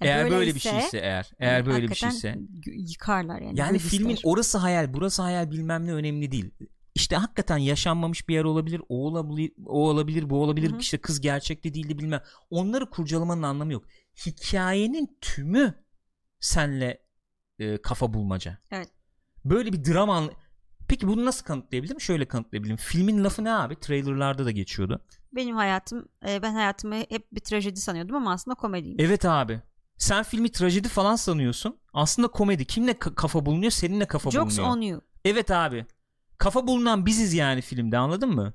[0.01, 3.59] yani eğer böyle bir şeyse eğer eğer böyle bir şeyse yıkarlar yani.
[3.59, 4.31] yani filmin ister.
[4.31, 6.51] orası hayal, burası hayal bilmem ne önemli değil.
[6.95, 10.71] İşte hakikaten yaşanmamış bir yer olabilir, o olabilir, o olabilir, bu olabilir.
[10.71, 10.79] Hı hı.
[10.79, 12.21] İşte kız gerçekte değildi bilmem.
[12.49, 13.85] Onları kurcalamanın anlamı yok.
[14.25, 15.73] Hikayenin tümü
[16.39, 17.01] senle
[17.59, 18.57] e, kafa bulmaca.
[18.71, 18.89] Evet.
[19.45, 20.33] Böyle bir dram anla-
[20.87, 22.01] Peki bunu nasıl kanıtlayabilirim?
[22.01, 22.77] Şöyle kanıtlayabilirim.
[22.77, 23.79] Filmin lafı ne abi?
[23.79, 25.05] Trailerlarda da geçiyordu.
[25.35, 29.03] Benim hayatım e, ben hayatımı hep bir trajedi sanıyordum ama aslında komediymiş.
[29.05, 29.61] Evet abi.
[29.97, 31.77] Sen filmi trajedi falan sanıyorsun.
[31.93, 32.65] Aslında komedi.
[32.65, 33.71] Kimle ka- kafa bulunuyor?
[33.71, 34.75] Seninle kafa Jokes bulunuyor.
[34.77, 35.01] on you.
[35.25, 35.85] Evet abi.
[36.37, 38.53] Kafa bulunan biziz yani filmde anladın mı?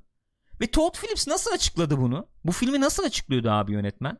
[0.61, 2.29] Ve Todd Phillips nasıl açıkladı bunu?
[2.45, 4.19] Bu filmi nasıl açıklıyordu abi yönetmen?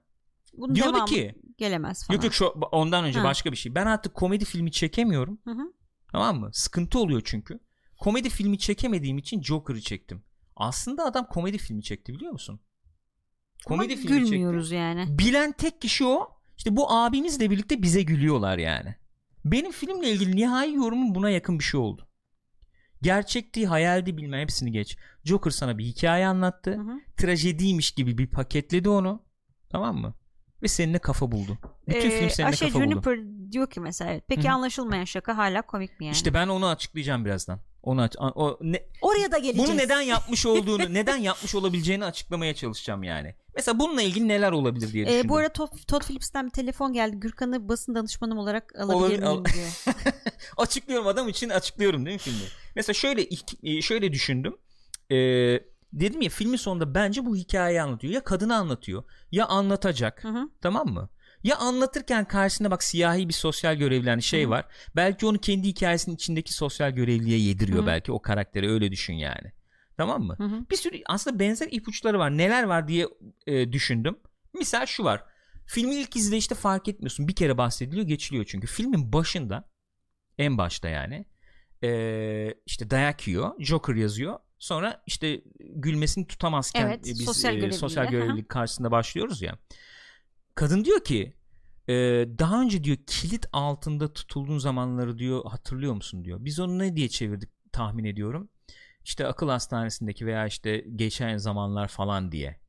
[0.57, 2.17] Bunun Diyordu ki- gelemez falan.
[2.17, 3.25] Yok yok şu ondan önce Ha.
[3.25, 3.75] başka bir şey.
[3.75, 5.39] Ben artık komedi filmi çekemiyorum.
[5.45, 5.73] Hı hı.
[6.13, 6.51] Tamam mı?
[6.53, 7.61] Sıkıntı oluyor çünkü.
[7.99, 10.25] Komedi filmi çekemediğim için Joker'ı çektim.
[10.57, 12.61] Aslında adam komedi filmi çekti biliyor musun?
[13.67, 14.31] Komedi Ama filmi çekti.
[14.31, 15.19] gülmüyoruz yani.
[15.19, 16.31] Bilen tek kişi o.
[16.57, 18.95] İşte bu abimizle birlikte bize gülüyorlar yani.
[19.45, 22.09] Benim filmle ilgili nihai yorumum buna yakın bir şey oldu.
[23.03, 24.97] Gerçekti, hayaldi bilmem hepsini geç.
[25.25, 26.71] Joker sana bir hikaye anlattı.
[26.71, 27.01] Hı hı.
[27.17, 29.23] Trajediymiş gibi bir paketledi onu.
[29.71, 30.15] Tamam mı?
[30.63, 31.59] Ve seninle kafa buldu.
[31.89, 32.91] Bütün Ee, film seninle Ayşe kafa buldu.
[32.91, 33.19] Juniper
[33.53, 34.55] diyor ki mesela peki Hı hı.
[34.55, 36.15] anlaşılmayan şaka hala komik mi yani?
[36.15, 37.61] İşte ben onu açıklayacağım birazdan.
[37.83, 39.69] Onu aç- o ne, oraya da geleceğiz.
[39.71, 43.35] bunu neden yapmış olduğunu, neden yapmış olabileceğini açıklamaya çalışacağım yani.
[43.57, 45.29] Mesela bununla ilgili neler olabilir diye Ee, düşündüm.
[45.29, 47.17] bu arada Todd, Todd Phillips'ten bir telefon geldi.
[47.17, 49.85] Gürkan'ı basın danışmanım olarak alabilir miyim diyor.
[50.57, 52.45] açıklıyorum adam için açıklıyorum değil mi filmi?
[52.77, 53.27] Mesela şöyle
[53.63, 54.57] e, şöyle düşündüm.
[55.11, 55.17] Ee,
[55.93, 58.13] dedim ya filmin sonunda bence bu hikayeyi anlatıyor.
[58.13, 60.25] Ya kadını anlatıyor ya anlatacak.
[60.25, 60.49] Hı hı.
[60.63, 61.09] Tamam mı?
[61.45, 64.65] Ya anlatırken karşısında bak siyahi bir sosyal görevli hani şey Hı var.
[64.97, 67.87] Belki onu kendi hikayesinin içindeki sosyal görevliye yediriyor hı.
[67.87, 69.53] belki o karakteri öyle düşün yani.
[70.03, 70.35] Tamam mı?
[70.39, 70.65] Hı hı.
[70.71, 72.39] Bir sürü aslında benzer ipuçları var.
[72.39, 73.09] Neler var diye
[73.47, 74.17] e, düşündüm.
[74.55, 75.25] Misal şu var.
[75.67, 77.29] Filmi ilk izleyişte fark etmiyorsun.
[77.29, 78.67] Bir kere bahsediliyor geçiliyor çünkü.
[78.67, 79.71] Filmin başında
[80.39, 81.27] en başta yani
[81.85, 83.53] e, işte dayak yiyor.
[83.59, 84.39] Joker yazıyor.
[84.59, 89.59] Sonra işte gülmesini tutamazken Evet, biz sosyal e, sosyal görevlilik karşısında başlıyoruz ya.
[90.55, 91.35] Kadın diyor ki
[91.89, 91.95] e,
[92.39, 96.45] daha önce diyor kilit altında tutulduğun zamanları diyor hatırlıyor musun diyor.
[96.45, 98.49] Biz onu ne diye çevirdik tahmin ediyorum.
[99.05, 102.61] İşte akıl hastanesindeki veya işte geçen zamanlar falan diye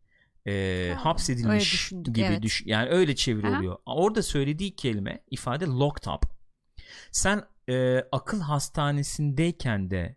[0.48, 2.42] e, Ha, hapsedilmiş düşündük, gibi evet.
[2.42, 3.16] düş yani öyle
[3.58, 3.78] oluyor.
[3.86, 6.26] Orada söylediği kelime ifade locked up.
[7.12, 10.16] Sen e, akıl hastanesindeyken de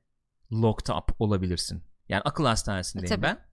[0.52, 1.82] locked up olabilirsin.
[2.08, 3.22] Yani akıl hastanesindeyim Tabii.
[3.22, 3.46] ben.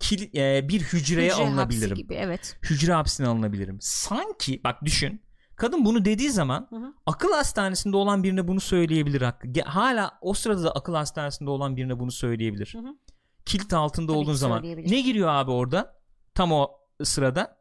[0.00, 1.96] Kil- e, bir hücreye Hücre alınabilirim.
[1.96, 2.58] gibi evet.
[2.62, 3.78] Hücre hapsine alınabilirim.
[3.80, 5.22] Sanki bak düşün.
[5.56, 6.92] Kadın bunu dediği zaman Hı hı.
[7.06, 9.48] akıl hastanesinde olan birine bunu söyleyebilir hakkı.
[9.64, 12.74] Hala o sırada da akıl hastanesinde olan birine bunu söyleyebilir.
[12.74, 12.96] Hı hı.
[13.46, 15.96] Kilit altında Tabii olduğun zaman ne giriyor abi orada?
[16.34, 16.70] Tam o
[17.02, 17.56] sırada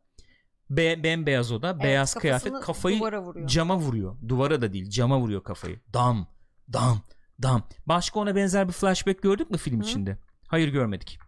[0.69, 3.47] be bembeyaz oda, Evet, beyaz kıyafet kafayı duvara vuruyor.
[3.47, 4.15] cama vuruyor.
[4.27, 5.79] Duvara da değil, cama vuruyor kafayı.
[5.93, 6.27] Dam,
[6.73, 7.01] dam,
[7.41, 7.63] dam.
[7.85, 9.83] Başka ona benzer bir flashback gördük mü film Hı.
[9.83, 10.17] içinde?
[10.47, 11.19] Hayır görmedik.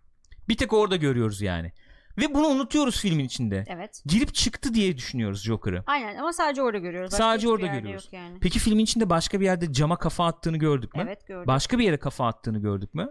[0.50, 1.72] Bir tek orada görüyoruz yani.
[2.18, 3.66] Ve bunu unutuyoruz filmin içinde.
[3.68, 4.04] Evet.
[4.06, 5.84] Girip çıktı diye düşünüyoruz Joker'ı.
[5.88, 7.12] Aynen ama sadece orada görüyoruz.
[7.12, 8.10] Başka Sadece orada görüyoruz.
[8.12, 8.40] Yani.
[8.42, 11.04] Peki filmin içinde başka bir yerde cama kafa attığını gördük mü?
[11.06, 11.48] Evet gördüm.
[11.48, 13.08] Başka bir yere kafa attığını gördük mü?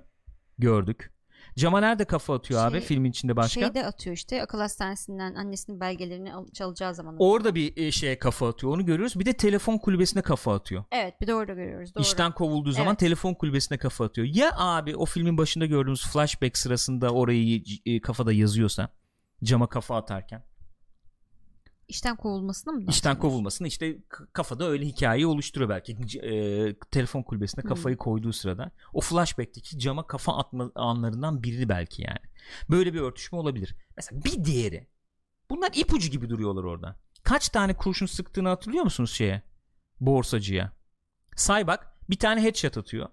[0.59, 1.16] Gördük.
[1.57, 3.61] Cama nerede kafa atıyor abi Şey- filmin içinde başka?
[3.61, 7.17] Şeyde atıyor işte akıl hastanesinden annesinin belgelerini al- çalacağı zaman.
[7.19, 8.73] Orada bir e, şeye kafa atıyor.
[8.73, 9.19] Onu görüyoruz.
[9.19, 10.85] Bir de telefon kulübesine kafa atıyor.
[10.93, 11.95] Evet bir de orada görüyoruz.
[11.95, 12.03] Doğru.
[12.03, 12.99] İşten kovulduğu zaman Evet.
[12.99, 14.27] telefon kulübesine kafa atıyor.
[14.31, 18.89] Ya abi o filmin başında gördüğümüz flashback sırasında orayı e, kafada yazıyorsa
[19.45, 20.43] cama kafa atarken.
[21.89, 22.85] İşten kovulmasını mı?
[22.89, 23.99] İşten kovulmasını işte
[24.33, 27.69] kafada öyle hikayeyi oluşturuyor belki e, telefon kulübesine Hmm.
[27.69, 32.19] kafayı koyduğu sırada o flashback'teki cama kafa atma anlarından biri belki yani.
[32.71, 33.77] Böyle bir örtüşme olabilir.
[33.97, 34.87] Mesela bir diğeri.
[35.51, 36.97] Bunlar ipucu gibi duruyorlar orada.
[37.23, 39.43] Kaç tane kurşun sıktığını hatırlıyor musunuz şeye?
[40.01, 40.73] Borsacıya.
[41.37, 43.09] Say bak bir tane headshot atıyor.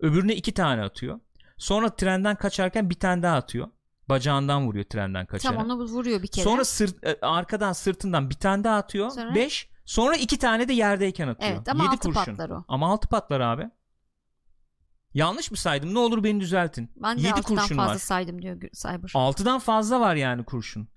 [0.00, 1.20] Öbürüne iki tane atıyor.
[1.56, 3.68] Sonra trenden kaçarken bir tane daha atıyor.
[4.08, 5.56] Bacağından vuruyor trenden kaçarak.
[5.56, 6.44] Tam onu vuruyor bir kere.
[6.44, 9.10] Sonra sırt, e, arkadan sırtından bir tane daha atıyor.
[9.10, 9.34] Sonra?
[9.34, 9.68] 5.
[9.84, 11.52] Sonra iki tane de yerdeyken atıyor.
[11.52, 12.24] evet ama Yedi altı kurşun.
[12.36, 12.64] patlar o.
[12.68, 13.70] Ama altı patlar abi.
[15.14, 15.94] Yanlış mı saydım?
[15.94, 16.90] Ne olur beni düzeltin.
[16.96, 17.98] Ben de 7 altıdan kurşun fazla var.
[17.98, 19.10] saydım diyor Cyber.
[19.14, 20.88] 6'dan fazla var yani kurşun.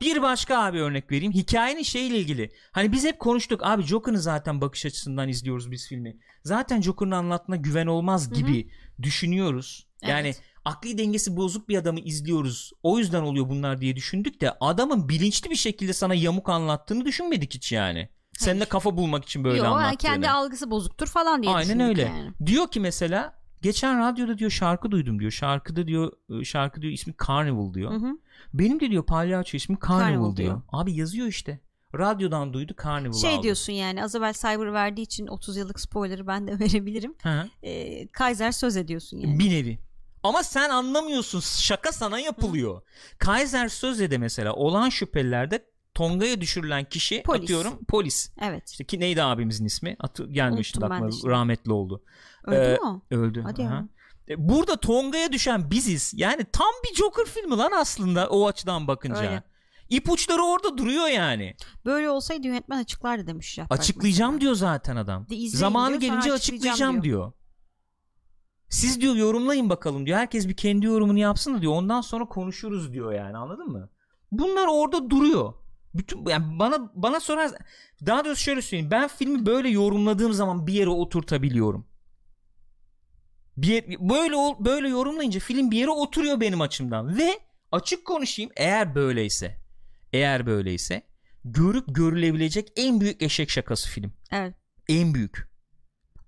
[0.00, 1.32] Bir başka abi örnek vereyim.
[1.32, 2.52] Hikayenin şeyle ilgili.
[2.72, 6.16] Hani biz hep konuştuk abi Joker'ın zaten bakış açısından izliyoruz biz filmi.
[6.42, 8.70] Zaten Joker'ın anlattığına güven olmaz gibi
[9.02, 9.86] düşünüyoruz.
[10.02, 10.42] Yani Evet.
[10.64, 12.72] Akli dengesi bozuk bir adamı izliyoruz.
[12.82, 17.54] O yüzden oluyor bunlar diye düşündük de adamın bilinçli bir şekilde sana yamuk anlattığını düşünmedik
[17.54, 18.08] hiç yani.
[18.38, 18.70] Seninle Hayır.
[18.70, 19.96] kafa bulmak için böyle Yok anlattığını.
[19.96, 22.02] kendi algısı bozuktur falan diye Aynen öyle.
[22.02, 22.30] yani.
[22.46, 25.30] Diyor ki mesela geçen radyoda diyor şarkı duydum diyor.
[25.30, 26.12] Şarkıda diyor
[26.44, 27.90] şarkı diyor ismi Carnival diyor.
[27.90, 28.18] Hı hı.
[28.54, 30.48] Benim de diyor palyaço ismi Carnival, Carnival diyor.
[30.48, 30.62] diyor.
[30.68, 31.60] Abi yazıyor işte.
[31.98, 33.42] Radyodan duydu Carnival Şey aldı.
[33.42, 37.14] diyorsun yani az evvel Cyber verdiği için 30 yıllık spoiler'ı ben de verebilirim.
[37.22, 37.48] Hı.
[37.62, 39.38] Ee, Kaiser söz ediyorsun yani.
[39.38, 39.78] Bir nevi.
[40.24, 41.40] Ama sen anlamıyorsun.
[41.40, 42.82] Şaka sana yapılıyor.
[43.18, 47.42] Kaiser Söze'de mesela olan şüphelilerde Tonga'ya düşürülen kişi Polis.
[47.42, 48.30] atıyorum polis.
[48.42, 48.70] Evet.
[48.70, 49.96] İşte ki neydi abimizin ismi?
[50.00, 52.02] Atı, gelmişti aklıma rahmetli oldu.
[52.44, 53.00] Öldü Ee, mü?
[53.10, 53.42] Öldü.
[53.42, 53.74] Hadi Aha.
[53.74, 53.88] ya.
[54.28, 56.12] E, Burada Tonga'ya düşen biziz.
[56.16, 59.20] Yani tam bir Joker filmi lan aslında o açıdan bakınca.
[59.20, 59.42] Öyle.
[59.88, 61.56] İpuçları orada duruyor yani.
[61.84, 64.40] Böyle olsaydı yönetmen açıklardı demiş Açıklayacağım mesela.
[64.40, 65.26] diyor zaten adam.
[65.28, 67.32] De Zamanı diyor, gelince açıklayacağım açıklayacağım diyor.
[68.68, 70.18] Siz diyor yorumlayın bakalım diyor.
[70.18, 71.72] Herkes bir kendi yorumunu yapsın da diyor.
[71.72, 73.90] Ondan sonra konuşuruz diyor yani anladın mı?
[74.32, 75.54] Bunlar orada duruyor.
[75.94, 77.50] Bütün yani bana bana sorar
[78.06, 78.90] daha doğrusu şöyle söyleyeyim.
[78.90, 81.86] Ben filmi böyle yorumladığım zaman bir yere oturtabiliyorum.
[83.56, 87.38] Bir böyle böyle yorumlayınca film bir yere oturuyor benim açımdan ve
[87.72, 89.56] açık konuşayım eğer böyleyse
[90.12, 91.02] eğer böyleyse
[91.44, 94.12] görüp görülebilecek en büyük eşek şakası film.
[94.32, 94.54] Evet.
[94.88, 95.53] En büyük.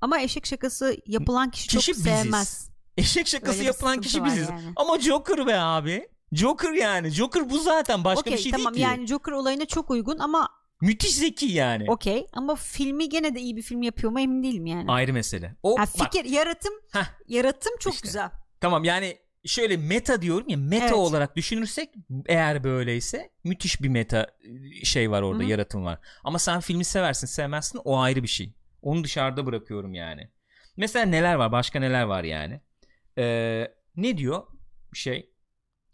[0.07, 2.05] Ama eşek şakası yapılan kişi, Kişi çok biziz.
[2.23, 2.71] sevmez.
[2.97, 4.49] Eşek şakası Öyle yapılan kişi biziz.
[4.49, 4.73] yani.
[4.77, 6.09] Ama Joker be abi.
[6.33, 7.11] Joker yani.
[7.11, 8.91] Joker bu zaten başka Okey bir şey tamam değil ki.
[8.93, 10.49] yani Joker olayına çok uygun ama
[10.81, 11.85] Müthiş zeki yani.
[11.89, 14.91] okey ama filmi gene de iyi bir film yapıyor mu emin değilim yani.
[14.93, 15.57] Ayrı mesele.
[15.63, 17.05] O Ha, bak, fikir yaratım Heh.
[17.29, 18.07] yaratım çok İşte.
[18.07, 18.31] güzel.
[18.61, 20.95] tamam yani şöyle meta diyorum ya meta Evet.
[20.95, 21.91] olarak düşünürsek
[22.27, 24.27] eğer böyleyse müthiş bir meta
[24.81, 25.51] e, şey var orada Hı hı.
[25.51, 25.99] yaratım var.
[26.25, 28.55] Ama sen filmi seversin sevmezsin o ayrı bir şey.
[28.87, 30.31] Onu dışarıda bırakıyorum yani.
[30.77, 32.61] Mesela neler var başka neler var yani.
[33.19, 34.43] Ee, ne diyor
[34.93, 35.31] şey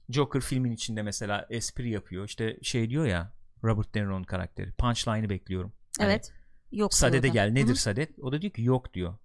[0.08, 3.32] Joker filmin içinde mesela espri yapıyor işte şey diyor ya
[3.64, 5.72] Robert De Niro'nun karakteri punchline'ı bekliyorum.
[5.98, 6.32] Hani Evet.
[6.72, 6.94] Yok.
[6.94, 7.76] Sadede gel nedir Hı hı.
[7.76, 8.18] Sadet?
[8.18, 9.18] O da diyor ki yok diyor.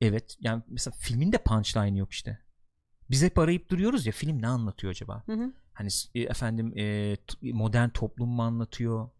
[0.00, 2.38] Evet yani mesela filmin de punchline yok işte.
[3.10, 5.22] Biz hep arayıp duruyoruz ya film ne anlatıyor acaba?
[5.26, 5.52] Hı hı.
[5.72, 9.10] Hani e, efendim e, modern toplum mu anlatıyor?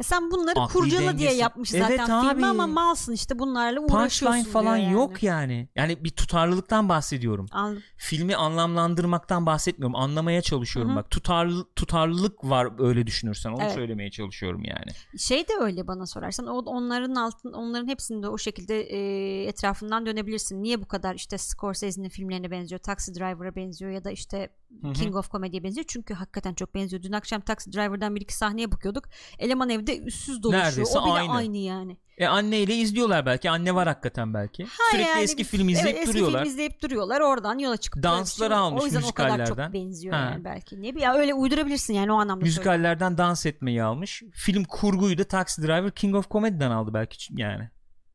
[0.00, 2.28] E Sen bunları Akli kurcala diye dengesi- yapmış Evet zaten abi.
[2.28, 4.92] filmi ama malsın işte bunlarla uğraşıyorsun Punchline falan yani.
[4.92, 5.68] yok yani.
[5.76, 7.46] Yani bir tutarlılıktan bahsediyorum.
[7.52, 7.82] Anladım.
[7.96, 9.96] Filmi anlamlandırmaktan bahsetmiyorum.
[9.96, 10.98] Anlamaya çalışıyorum Hı hı.
[10.98, 11.10] bak.
[11.10, 13.50] Tutarlı tutarlılık var öyle düşünürsen.
[13.50, 13.72] Onu Evet.
[13.74, 15.18] söylemeye çalışıyorum yani.
[15.18, 20.62] Şey de öyle bana sorarsan o onların altın onların hepsinde o şekilde e, etrafından dönebilirsin.
[20.62, 24.48] Niye bu kadar işte Scorsese'nin filmlerine benziyor, Taxi Driver'a benziyor ya da işte
[24.82, 24.92] Hı hı.
[24.92, 25.84] King of Comedy'ye benziyor.
[25.88, 27.02] Çünkü hakikaten çok benziyor.
[27.02, 29.04] Dün akşam Taxi Driver'dan bir iki sahneye bakıyorduk.
[29.38, 30.64] Eleman evde üstsüz dolaşıyor.
[30.64, 31.32] Neredeyse o bile aynı.
[31.32, 31.96] aynı, yani.
[32.18, 33.50] E anneyle izliyorlar belki.
[33.50, 34.64] Anne var hakikaten belki.
[34.64, 36.34] Ha Sürekli yani eski biz- film izleyip evet, duruyorlar.
[36.34, 37.20] Eski film izleyip duruyorlar.
[37.20, 40.20] Oradan yola çıkıp Dansları almış O yüzden o kadar çok benziyor Ha.
[40.20, 40.82] yani belki.
[40.82, 44.22] Ne bir ya öyle uydurabilirsin yani o anlamda müzikallerden dans etmeyi almış.
[44.32, 47.70] Film kurguyu da Taxi Driver King of Comedy'den aldı belki yani.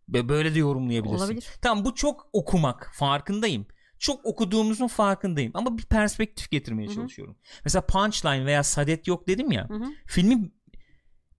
[0.08, 1.18] Böyle de yorumlayabilirsin.
[1.18, 1.46] Olabilir.
[1.62, 3.66] Tamam bu çok okumak farkındayım.
[4.00, 6.96] Çok okuduğumuzun farkındayım ama bir perspektif getirmeye Hı hı.
[6.96, 7.38] çalışıyorum.
[7.64, 9.70] Mesela Punchline veya Sadet yok dedim ya.
[9.70, 9.86] Hı hı.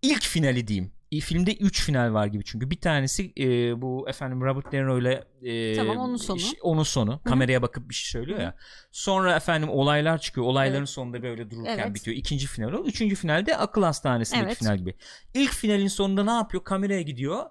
[0.02, 0.92] İlk finali diyeyim.
[1.22, 3.44] Filmde 3 final var gibi çünkü bir tanesi e,
[3.82, 6.40] bu efendim Robert De Niro ile e, Tamam, onun sonu.
[6.40, 7.20] ş- onun sonu.
[7.24, 8.54] Kameraya bakıp bir şey söylüyor ya.
[8.92, 10.46] Sonra efendim olaylar çıkıyor.
[10.46, 10.88] Olayların Evet.
[10.88, 11.94] sonunda böyle dururken Evet.
[11.94, 12.16] bitiyor.
[12.16, 12.84] İkinci final o.
[12.84, 14.58] Üçüncü finalde akıl hastanesindeki Evet.
[14.58, 14.94] final gibi.
[15.34, 16.64] İlk finalin sonunda ne yapıyor?
[16.64, 17.44] Kameraya gidiyor.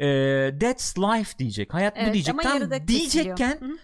[0.00, 0.06] E,
[0.60, 1.74] that's life diyecek.
[1.74, 2.34] Hayat bu Evet, diyecek.
[2.34, 3.78] ama Tam diyecekken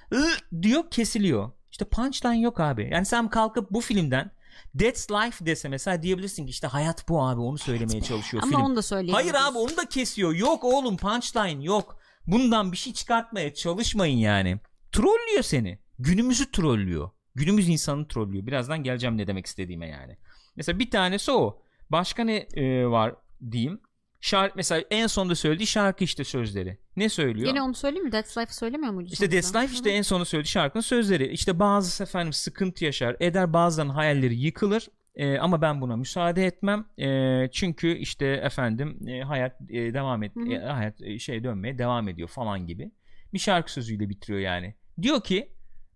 [0.62, 1.50] diyor kesiliyor.
[1.70, 2.88] İşte punchline yok abi.
[2.92, 4.30] Yani sen kalkıp bu filmden
[4.78, 8.62] That's life dese mesela diyebilirsin ki işte hayat bu abi onu söylemeye çalışıyor Ama film.
[8.62, 9.32] onu da söyleyemiyoruz.
[9.32, 10.34] Hayır abi onu da kesiyor.
[10.34, 11.96] Yok oğlum punchline yok.
[12.26, 14.58] Bundan bir şey çıkartmaya çalışmayın yani.
[14.92, 15.78] Trollüyor seni.
[15.98, 17.10] Günümüzü trollüyor.
[17.34, 18.46] Günümüz insanını trollüyor.
[18.46, 20.16] Birazdan geleceğim ne demek istediğime yani.
[20.56, 21.62] Mesela bir tanesi o.
[21.90, 23.14] Başka ne e, var
[23.50, 23.80] diyeyim.
[24.24, 26.78] Şarkı mesela en sonda söylediği şarkı işte sözleri.
[26.96, 27.48] Ne söylüyor?
[27.48, 28.10] Yine onu söyleyeyim mi?
[28.10, 29.10] That's Life söylemiyor muydu?
[29.12, 31.28] İşte That's Life işte en sonunda söylediği şarkının sözleri.
[31.28, 34.88] İşte bazısı efendim sıkıntı yaşar, eder bazılarının hayalleri yıkılır.
[35.14, 36.84] E, ama ben buna müsaade etmem.
[36.98, 42.08] E, çünkü işte efendim e, hayat e, devam et, e, hayat e, şey dönmeye devam
[42.08, 42.90] ediyor falan gibi.
[43.34, 44.74] Bir şarkı sözüyle bitiriyor yani.
[45.02, 45.52] Diyor ki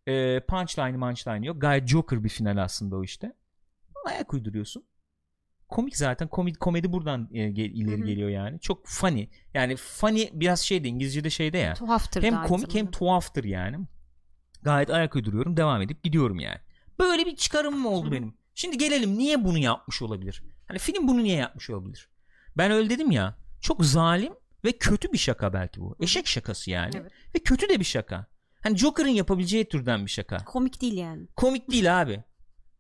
[0.07, 1.61] e, punchline punchline yok.
[1.61, 3.33] Gayet Joker bir final aslında o işte.
[4.07, 4.85] Ayak uyduruyorsun.
[5.69, 6.29] Komik zaten.
[6.29, 8.07] Komedi, komedi buradan e, gel, ileri Hı-hı.
[8.07, 8.61] geliyor yani.
[8.61, 9.27] Çok funny.
[9.55, 11.75] Yani funny biraz şeyde İngilizce'de şeyde ya.
[11.75, 13.79] Tuhaftır hem komik hem tuhaftır yani.
[14.63, 15.57] Gayet ayak uyduruyorum.
[15.57, 16.59] Devam edip gidiyorum yani.
[16.99, 18.13] Böyle bir çıkarımım oldu Hı-hı.
[18.13, 18.35] benim.
[18.55, 20.43] Şimdi gelelim niye bunu yapmış olabilir?
[20.69, 22.09] Hani film bunu niye yapmış olabilir?
[22.57, 23.37] Ben öyle dedim ya.
[23.61, 24.33] Çok zalim
[24.65, 25.97] ve kötü bir şaka belki bu.
[26.01, 26.91] Eşek şakası yani.
[26.97, 27.13] Evet.
[27.35, 28.27] Ve kötü de bir şaka.
[28.63, 30.45] Hani Joker'ın yapabileceği türden bir şaka.
[30.45, 31.27] Komik değil yani.
[31.37, 32.25] Komik değil abi.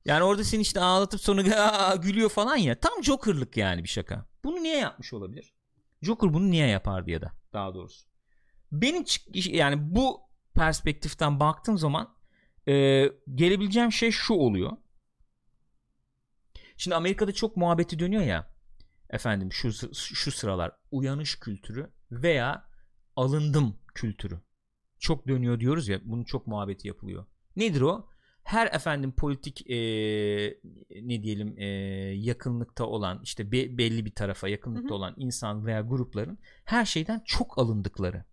[0.06, 2.80] Yani orada seni işte ağlatıp sonra gülüyor falan ya.
[2.80, 4.26] Tam Joker'lık yani bir şaka.
[4.44, 5.54] Bunu niye yapmış olabilir?
[6.02, 8.06] Joker bunu niye yapardı ya da daha doğrusu.
[8.72, 10.20] Benim yani bu
[10.54, 12.16] perspektiften baktığım zaman
[12.68, 12.72] e,
[13.34, 14.72] gelebileceğim şey şu oluyor.
[16.76, 18.54] Şimdi Amerika'da çok muhabbeti dönüyor ya.
[19.10, 22.68] Efendim şu şu sıralar uyanış kültürü veya
[23.16, 24.40] alındım kültürü.
[24.98, 26.00] Çok dönüyor diyoruz ya.
[26.04, 27.26] Bunun çok muhabbeti yapılıyor.
[27.56, 28.10] Nedir o?
[28.46, 29.76] Her efendim politik e,
[31.02, 31.66] ne diyelim e,
[32.14, 34.94] yakınlıkta olan işte be, belli bir tarafa yakınlıkta hı hı.
[34.94, 38.24] olan insan veya grupların her şeyden çok alındıkları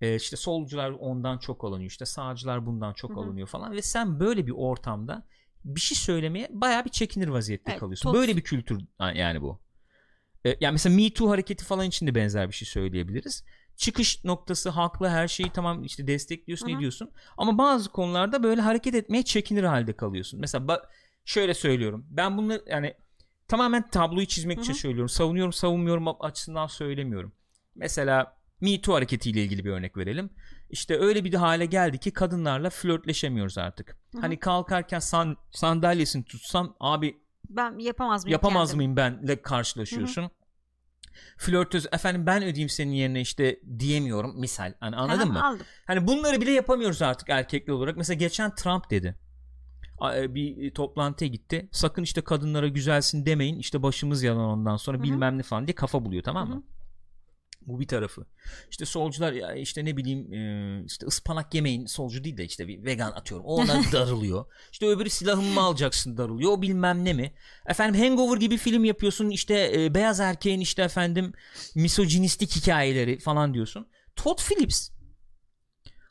[0.00, 4.46] e, işte solcular ondan çok alınıyor işte sağcılar bundan çok alınıyor falan ve sen böyle
[4.46, 5.26] bir ortamda
[5.64, 8.12] bir şey söylemeye baya bir çekinir vaziyette evet, kalıyorsun.
[8.12, 8.14] Tot.
[8.14, 9.60] Böyle bir kültür yani bu.
[10.46, 13.44] E, yani mesela Me Too hareketi falan için de benzer bir şey söyleyebiliriz
[13.76, 16.76] çıkış noktası haklı her şeyi tamam işte destekliyorsun Hı-hı.
[16.76, 20.40] ediyorsun ama bazı konularda böyle hareket etmeye çekinir halde kalıyorsun.
[20.40, 20.82] Mesela ba-
[21.24, 22.06] şöyle söylüyorum.
[22.10, 22.94] Ben bunu yani
[23.48, 24.64] tamamen tabloyu çizmek Hı-hı.
[24.64, 25.08] için söylüyorum.
[25.08, 27.32] Savunuyorum, savunmuyorum açısından söylemiyorum.
[27.74, 30.30] Mesela Me Too hareketiyle ilgili bir örnek verelim.
[30.70, 33.88] İşte öyle bir de hale geldi ki kadınlarla flörtleşemiyoruz artık.
[34.12, 34.20] Hı-hı.
[34.20, 37.16] Hani kalkarken san, sandalyesini tutsam abi
[37.50, 38.32] ben yapamaz mıyım?
[38.32, 38.76] Yapamaz kendim?
[38.76, 40.22] mıyım benle karşılaşıyorsun.
[40.22, 40.30] Hı-hı
[41.36, 45.46] flörtöz efendim ben ödeyeyim senin yerine işte diyemiyorum misal hani anladın mı?
[45.46, 45.66] Aldım.
[45.86, 47.96] Hani bunları bile yapamıyoruz artık erkekli olarak.
[47.96, 49.16] Mesela geçen Trump dedi.
[50.14, 51.68] E, bir toplantıya gitti.
[51.72, 53.58] Sakın işte kadınlara güzelsin demeyin.
[53.58, 55.04] İşte başımız yalan ondan sonra Hı-hı.
[55.04, 56.54] bilmem ne falan diye kafa buluyor tamam mı?
[56.54, 56.75] Hı-hı.
[57.66, 58.26] Bu bir tarafı.
[58.70, 62.84] İşte solcular ya işte ne bileyim e, işte ıspanak yemeyin solcu değil de işte bir
[62.84, 63.46] vegan atıyorum.
[63.46, 64.44] O ona darılıyor.
[64.72, 66.50] İşte öbürü silahımı mı alacaksın darılıyor.
[66.52, 67.34] O bilmem ne mi.
[67.66, 69.30] Efendim Hangover gibi film yapıyorsun.
[69.30, 71.32] İşte e, beyaz erkeğin işte efendim
[71.74, 73.88] misojinistik hikayeleri falan diyorsun.
[74.16, 74.90] Todd Phillips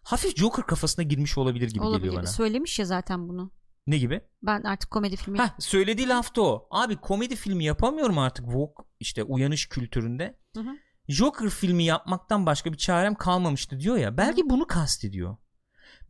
[0.04, 2.04] hafif Joker kafasına girmiş olabilir gibi olabilir.
[2.04, 2.28] geliyor bana.
[2.32, 3.52] Söylemiş ya zaten bunu.
[3.88, 4.22] Ne gibi?
[4.44, 5.40] Ben artık komedi filmi.
[5.40, 6.68] Heh, söylediği lafta o.
[6.72, 10.40] Abi komedi filmi yapamıyorum artık Vogue işte uyanış kültüründe.
[10.56, 10.70] Hı hı.
[11.08, 14.18] Joker filmi yapmaktan başka bir çarem kalmamıştı diyor ya.
[14.18, 15.38] Belki bunu kastediyor.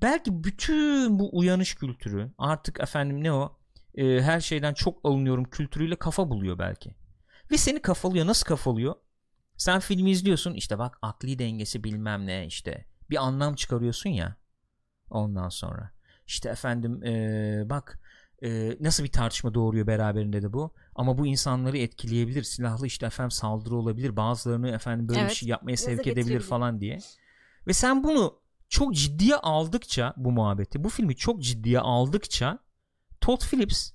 [0.01, 3.59] Belki bütün bu uyanış kültürü artık efendim ne o
[3.95, 6.95] e, her şeyden çok alınıyorum kültürüyle kafa buluyor belki.
[7.51, 8.27] Ve seni kafalıyor.
[8.27, 8.95] Nasıl kafalıyor?
[9.57, 14.35] Sen filmi izliyorsun işte bak akli dengesi bilmem ne işte bir anlam çıkarıyorsun ya
[15.09, 15.91] ondan sonra.
[16.27, 17.99] İşte efendim ee, bak
[18.43, 20.73] e, nasıl bir tartışma doğuruyor beraberinde de bu.
[20.95, 22.43] Ama bu insanları etkileyebilir.
[22.43, 24.15] Silahlı işte efendim saldırı olabilir.
[24.15, 25.29] Bazılarını efendim böyle evet.
[25.29, 26.99] bir şey yapmaya sevk edebilir falan diye.
[27.67, 32.59] Ve sen bunu çok ciddiye aldıkça bu muhabbeti, bu filmi çok ciddiye aldıkça
[33.21, 33.91] Todd Phillips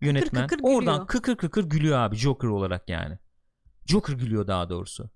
[0.00, 3.18] yönetmen kıkır kıkır oradan kıkır kıkır gülüyor abi Joker olarak yani.
[3.86, 5.10] Joker gülüyor daha doğrusu.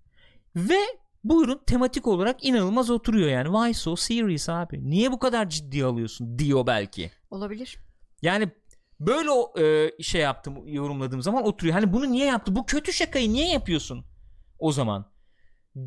[0.57, 0.79] Ve
[1.25, 3.47] buyurun tematik olarak inanılmaz oturuyor yani.
[3.47, 4.91] Why so serious abi?
[4.91, 7.11] Niye bu kadar ciddiye alıyorsun diyor belki.
[7.31, 7.79] Olabilir.
[8.23, 8.51] Yani
[9.01, 11.75] böyle o e, şey yaptım yorumladığım zaman oturuyor.
[11.75, 12.57] Hani bunu niye yaptı?
[12.57, 14.05] Bu kötü şakayı niye yapıyorsun?
[14.59, 15.11] O zaman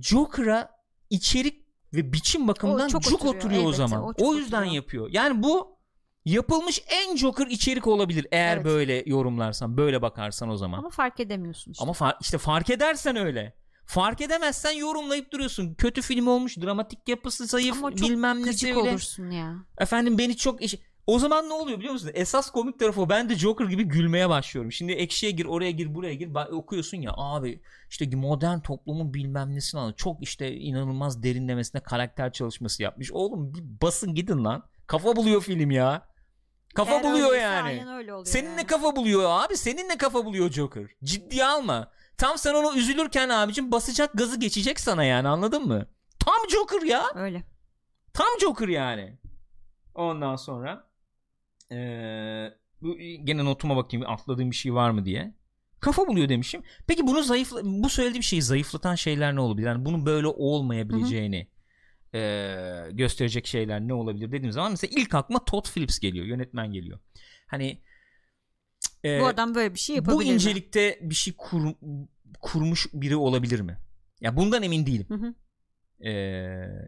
[0.02, 0.70] Joker'a
[1.10, 4.04] içerik ve biçim bakımından çok, çok oturuyor, oturuyor o zaman.
[4.04, 4.76] O, o yüzden oturuyor.
[4.76, 5.10] yapıyor.
[5.12, 5.78] Yani bu
[6.26, 8.66] yapılmış en Joker içerik olabilir eğer evet.
[8.66, 10.80] böyle yorumlarsan, böyle bakarsan o zaman.
[10.80, 11.84] Ama fark edemiyorsun işte.
[11.84, 13.58] Ama fa- işte fark edersen öyle.
[13.86, 15.74] Fark edemezsen yorumlayıp duruyorsun.
[15.74, 18.76] Kötü film olmuş, dramatik yapısı zayıf, Ama çok bilmem öyle.
[18.76, 19.56] olursun ya.
[19.78, 20.62] Efendim beni çok
[21.08, 22.12] o zaman ne oluyor biliyor musun?
[22.14, 23.10] Esas komik tarafı o.
[23.10, 24.72] Ben de Joker gibi gülmeye başlıyorum.
[24.72, 26.30] Şimdi ekşiye gir, oraya gir, buraya gir.
[26.52, 29.98] Okuyorsun ya abi işte modern toplumun bilmem nesini anlıyor.
[29.98, 33.12] Çok işte inanılmaz derinlemesine karakter çalışması yapmış.
[33.12, 34.64] Oğlum bir basın gidin lan.
[34.88, 36.08] Kafa buluyor film ya.
[36.76, 37.86] Kafa Eğer buluyor yani.
[38.26, 38.68] Seninle yani.
[38.68, 39.58] kafa buluyor abi.
[39.58, 40.88] Seninle kafa buluyor Joker.
[41.04, 41.92] Ciddiye alma.
[42.18, 45.86] Tam sen onu üzülürken abicim basacak gazı geçecek sana yani anladın mı?
[46.20, 47.04] Tam Joker ya.
[47.16, 47.44] Öyle.
[48.14, 49.18] Tam Joker yani.
[49.96, 50.87] Ondan sonra
[51.72, 55.36] ee, bu gene notuma bakayım atladığım bir şey var mı diye.
[55.80, 56.64] Kafa buluyor demişim.
[56.88, 59.68] Peki bunu zayıf bu söylediğim şeyi zayıflatan şeyler ne olabilir?
[59.68, 61.48] Yani bunun böyle olmayabileceğini
[62.14, 62.20] e,
[62.92, 66.26] gösterecek şeyler ne olabilir dediğim zaman mesela ilk aklıma Todd Phillips geliyor.
[66.26, 67.00] Yönetmen geliyor.
[67.48, 67.82] Hani
[69.06, 71.10] e, bu adam böyle bir şey yapabilir Bu incelikte mi?
[71.10, 71.74] bir şey kur,
[72.42, 73.78] kurmuş biri olabilir mi?
[74.22, 75.06] Ya bundan emin değilim.
[75.10, 75.34] Hı hı.
[76.00, 76.12] Ee,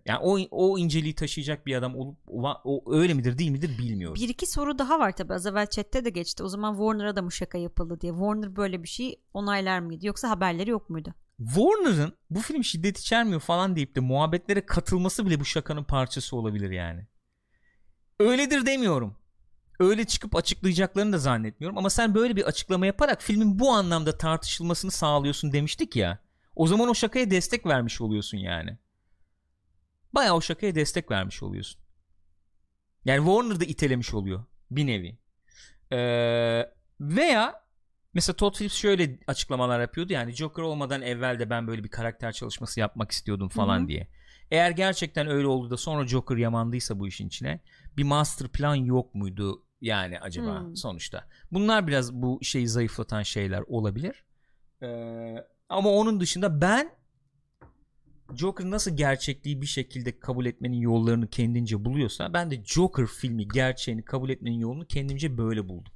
[0.05, 2.18] yani o o inceliği taşıyacak bir adam olup
[2.64, 4.16] o, öyle midir değil midir bilmiyorum.
[4.16, 6.43] Bir iki soru daha var tabi az evvel chatte de geçti.
[6.43, 8.12] O zaman Warner'a da mı şaka yapıldı diye.
[8.12, 11.14] Warner böyle bir şey onaylar mıydı yoksa haberleri yok muydu?
[11.38, 16.72] Warner'ın bu film şiddet içermiyor falan deyip de muhabbetlere katılması bile bu şakanın parçası olabilir
[16.72, 17.07] yani.
[18.20, 19.16] Öyledir demiyorum.
[19.80, 24.91] Öyle çıkıp açıklayacaklarını da zannetmiyorum ama sen böyle bir açıklama yaparak filmin bu anlamda tartışılmasını
[24.91, 26.20] sağlıyorsun demiştik ya.
[26.55, 28.78] O zaman o şakaya destek vermiş oluyorsun yani.
[30.14, 31.82] Bayağı o şakaya destek vermiş oluyorsun.
[33.05, 35.18] Yani Warner da itelemiş oluyor bir nevi.
[35.91, 37.64] Ee, veya
[38.14, 42.32] mesela Todd Phillips şöyle açıklamalar yapıyordu yani Joker olmadan evvel de ben böyle bir karakter
[42.32, 43.88] çalışması yapmak istiyordum falan Hı-hı.
[43.88, 44.07] diye.
[44.51, 47.60] Eğer gerçekten öyle oldu da sonra Joker yamandıysa bu işin içine
[47.97, 50.76] bir master plan yok muydu yani acaba hmm.
[50.76, 51.28] sonuçta.
[51.51, 54.24] Bunlar biraz bu şeyi zayıflatan şeyler olabilir.
[54.84, 55.36] Ee,
[55.70, 56.99] ama onun dışında ben
[58.36, 64.05] Joker nasıl gerçekliği bir şekilde kabul etmenin yollarını kendince buluyorsa ben de Joker filmi gerçeğini
[64.05, 65.93] kabul etmenin yolunu kendimce böyle buldum.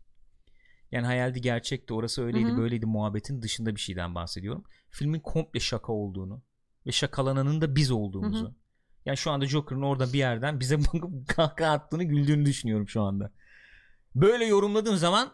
[0.92, 2.58] Yani hayaldi gerçekti orası öyleydi Hı-hı.
[2.58, 4.64] böyleydi muhabbetin dışında bir şeyden bahsediyorum.
[4.90, 6.42] Filmin komple şaka olduğunu
[6.86, 8.46] ve şakalananın da biz olduğumuzu.
[8.46, 8.56] Hı-hı.
[9.06, 10.80] Yani şu anda Joker'ın orada bir yerden bize
[11.28, 13.32] kahkaha attığını güldüğünü düşünüyorum şu anda.
[14.16, 15.34] Böyle yorumladığım zaman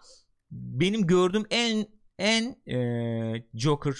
[0.51, 1.87] benim gördüğüm en
[2.19, 3.95] en e, Joker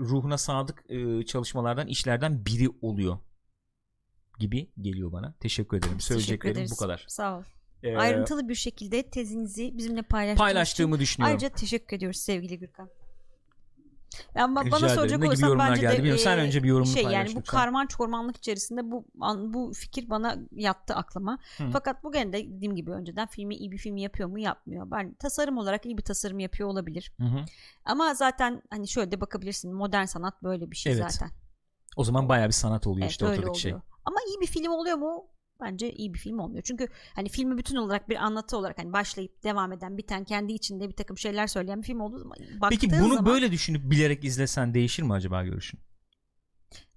[0.00, 3.18] ruhuna sadık e, çalışmalardan işlerden biri oluyor
[4.38, 5.34] gibi geliyor bana.
[5.40, 6.00] Teşekkür ederim.
[6.00, 7.04] Söyleyeceklerim Teşekkür bu kadar.
[7.08, 7.42] Sağ ol.
[7.82, 11.30] Ee, Ayrıntılı bir şekilde tezinizi bizimle paylaştığımı için düşünüyorum.
[11.30, 12.90] Ayrıca teşekkür ediyoruz sevgili Gürkan.
[14.34, 16.04] Yani bana Rica soracak olursan bence geldi.
[16.04, 17.42] de e, sen önce bir yorumunu şey yani bu lütfen.
[17.42, 19.04] karman çormanlık içerisinde bu
[19.38, 21.38] bu fikir bana yattı aklıma.
[21.58, 21.64] Hı.
[21.72, 24.90] Fakat bu gene de dediğim gibi önceden filmi iyi bir film yapıyor mu yapmıyor.
[24.90, 27.12] Ben tasarım olarak iyi bir tasarım yapıyor olabilir.
[27.18, 27.44] Hı hı.
[27.84, 31.12] Ama zaten hani şöyle de bakabilirsin modern sanat böyle bir şey evet.
[31.12, 31.30] zaten.
[31.96, 33.74] O zaman baya bir sanat oluyor evet, işte ortadaki şey.
[34.04, 35.26] Ama iyi bir film oluyor mu?
[35.60, 36.62] Bence iyi bir film olmuyor.
[36.62, 40.88] Çünkü hani filmi bütün olarak bir anlatı olarak hani başlayıp devam eden biten kendi içinde
[40.88, 42.36] bir takım şeyler söyleyen bir film olduğu zaman
[42.70, 45.80] Peki bunu zaman, böyle düşünüp bilerek izlesen değişir mi acaba görüşün?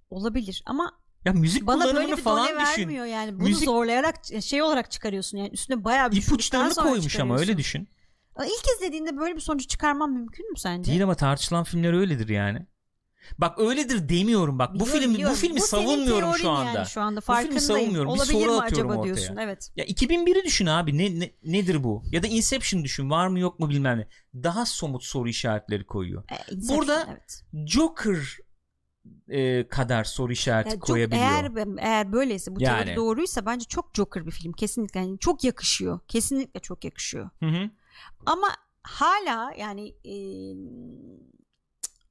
[0.09, 2.81] Olabilir ama ya müzik bana böyle bir falan düşün.
[2.81, 3.39] vermiyor yani.
[3.39, 3.65] Bunu müzik...
[3.65, 7.87] zorlayarak şey olarak çıkarıyorsun yani üstüne bayağı bir ipuçlarını koymuş ama öyle düşün.
[8.39, 10.91] İlk izlediğinde böyle bir sonucu çıkarman mümkün mü sence?
[10.91, 12.65] Değil ama tartışılan filmler öyledir yani.
[13.37, 14.73] Bak öyledir demiyorum bak.
[14.73, 15.35] Biliyorum, bu film biliyorum.
[15.35, 16.71] bu filmi bu savunmuyorum şu anda.
[16.71, 17.55] Yani şu anda farkındayım.
[17.55, 18.11] Bu filmi savunmuyorum.
[18.11, 19.15] Olabilir bir soru mi atıyorum acaba ortaya.
[19.15, 19.35] diyorsun.
[19.37, 19.71] Evet.
[19.75, 20.97] Ya 2001'i düşün abi.
[20.97, 22.03] Ne, ne nedir bu?
[22.11, 23.09] Ya da Inception düşün.
[23.09, 24.07] Var mı yok mu bilmem ne.
[24.43, 26.23] Daha somut soru işaretleri koyuyor.
[26.31, 27.43] E, Burada evet.
[27.67, 28.37] Joker
[29.29, 31.25] e, kadar soru işareti yani koyabiliyor.
[31.25, 32.85] Eğer eğer böyleyse bu yani.
[32.85, 35.99] teori doğruysa bence çok Joker bir film kesinlikle yani çok yakışıyor.
[36.07, 37.29] Kesinlikle çok yakışıyor.
[37.39, 37.69] Hı hı.
[38.25, 38.47] Ama
[38.83, 40.15] hala yani e,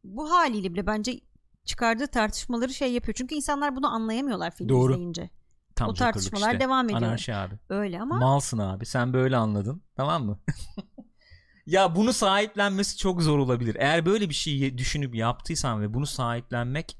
[0.04, 1.20] bu haliyle bile bence
[1.64, 3.14] çıkardığı tartışmaları şey yapıyor.
[3.14, 4.92] Çünkü insanlar bunu anlayamıyorlar film Doğru.
[4.92, 5.30] izleyince.
[5.74, 6.60] Tam o tartışmalar işte.
[6.60, 7.02] devam ediyor.
[7.02, 7.54] Anarşi abi.
[7.68, 8.18] Öyle ama.
[8.18, 8.86] Malsın abi.
[8.86, 9.82] Sen böyle anladın.
[9.96, 10.38] Tamam mı?
[11.66, 13.76] ya bunu sahiplenmesi çok zor olabilir.
[13.78, 16.96] Eğer böyle bir şeyi düşünüp yaptıysan ve bunu sahiplenmek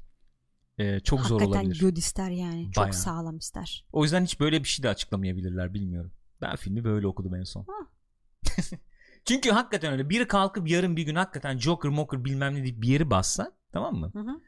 [0.77, 1.65] e, çok Hakikaten zor olabilir.
[1.65, 2.71] Hakikaten göd ister yani.
[2.71, 2.93] Çok Bayağı.
[2.93, 3.85] sağlam ister.
[3.91, 6.11] O yüzden hiç böyle bir şey de açıklamayabilirler bilmiyorum.
[6.41, 7.65] Ben filmi böyle okudum en son.
[9.25, 10.09] Çünkü hakikaten öyle.
[10.09, 13.95] Biri kalkıp yarın bir gün hakikaten Joker, Moker bilmem ne deyip bir yeri bassa tamam
[13.95, 14.11] mı?
[14.13, 14.41] Hı hı.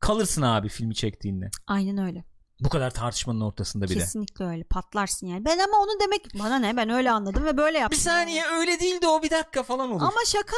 [0.00, 1.50] Kalırsın abi filmi çektiğinde.
[1.66, 2.24] Aynen öyle.
[2.60, 3.94] Bu kadar tartışmanın ortasında bile.
[3.94, 5.44] Kesinlikle öyle patlarsın yani.
[5.44, 7.96] Ben ama onu demek bana ne ben öyle anladım ve böyle yaptım.
[7.96, 10.02] Bir saniye öyle değildi o bir dakika falan olur.
[10.02, 10.56] Ama şaka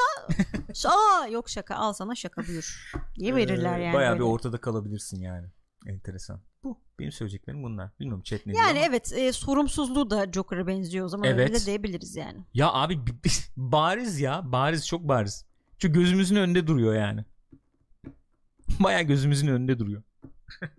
[0.88, 3.94] aa yok şaka al sana şaka buyur diye verirler ee, yani.
[3.94, 4.24] Bayağı böyle.
[4.24, 5.46] bir ortada kalabilirsin yani.
[5.86, 6.40] Enteresan.
[6.64, 6.80] Bu.
[6.98, 7.90] Benim söyleyeceklerim bunlar.
[8.00, 8.86] Bilmiyorum chat ne Yani ama.
[8.86, 11.50] evet e, sorumsuzluğu da Joker'a benziyor o zaman evet.
[11.50, 12.44] öyle de diyebiliriz yani.
[12.54, 12.98] Ya abi
[13.56, 15.46] bariz ya bariz çok bariz.
[15.78, 17.24] Çünkü gözümüzün önünde duruyor yani.
[18.80, 20.02] Baya gözümüzün önünde duruyor.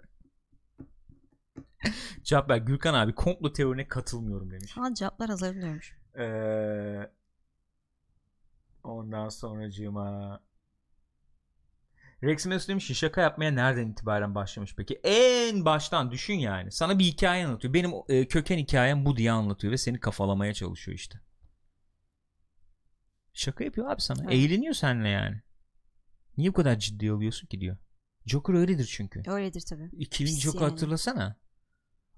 [2.24, 4.78] Cevap Gürkan abi komplo teorine katılmıyorum demiş.
[4.78, 5.98] Ha cevaplar hazırlıyormuş.
[6.18, 7.10] Ee,
[8.84, 10.40] ondan sonracığıma
[12.24, 15.00] Rex Mesut demiş ki şaka yapmaya nereden itibaren başlamış peki?
[15.04, 16.72] En baştan düşün yani.
[16.72, 17.74] Sana bir hikaye anlatıyor.
[17.74, 21.20] Benim e, köken hikayem bu diye anlatıyor ve seni kafalamaya çalışıyor işte.
[23.34, 24.24] Şaka yapıyor abi sana.
[24.24, 24.34] Evet.
[24.34, 25.42] Eğleniyor seninle yani.
[26.38, 27.78] Niye bu kadar ciddi oluyorsun ki diyor.
[28.26, 29.24] Joker öyledir çünkü.
[29.28, 29.90] Öyledir tabii.
[29.98, 30.70] 2000 Pis Joker yani.
[30.70, 31.36] hatırlasana.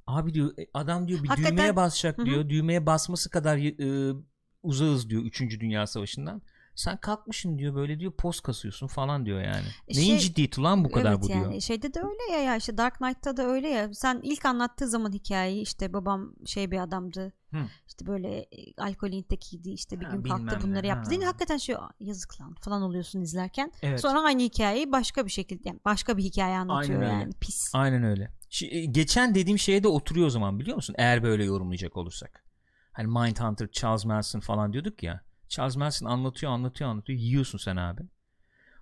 [0.08, 1.58] Abi diyor e, adam diyor bir Hakikaten...
[1.58, 2.26] düğmeye basacak Hı-hı.
[2.26, 2.50] diyor.
[2.50, 4.16] Düğmeye basması kadar e,
[4.64, 5.42] uzağız diyor 3.
[5.42, 6.42] Dünya Savaşı'ndan.
[6.76, 9.66] Sen kalkmışsın diyor böyle diyor post kasıyorsun falan diyor yani.
[9.94, 11.62] Şey, Neyin ciddiyeti lan bu kadar evet bu yani, diyor.
[11.62, 13.94] Şeyde de öyle ya, ya işte Dark Knight'ta da öyle ya.
[13.94, 17.34] Sen ilk anlattığı zaman hikayeyi işte babam şey bir adamdı.
[17.52, 17.58] Hı.
[17.88, 20.88] İşte böyle e, alkolün tekiydi işte bir ha, gün kalktı bunları ne.
[20.88, 21.10] yaptı.
[21.10, 23.72] Değil, hakikaten şey yazık lan falan oluyorsun izlerken.
[23.82, 24.02] Evet.
[24.02, 27.38] Sonra aynı hikayeyi başka bir şekilde yani başka bir hikaye anlatıyor Aynen yani öyle.
[27.40, 27.72] pis.
[27.74, 28.32] Aynen öyle.
[28.50, 30.96] Şimdi, geçen dediğim şeye de oturuyor o zaman biliyor musun?
[30.98, 32.46] Eğer böyle yorumlayacak olursak.
[32.92, 35.25] Hani Mindhunter, Charles Manson falan diyorduk ya.
[35.50, 37.20] Charles Manson anlatıyor anlatıyor anlatıyor.
[37.20, 38.02] Yiyorsun sen abi.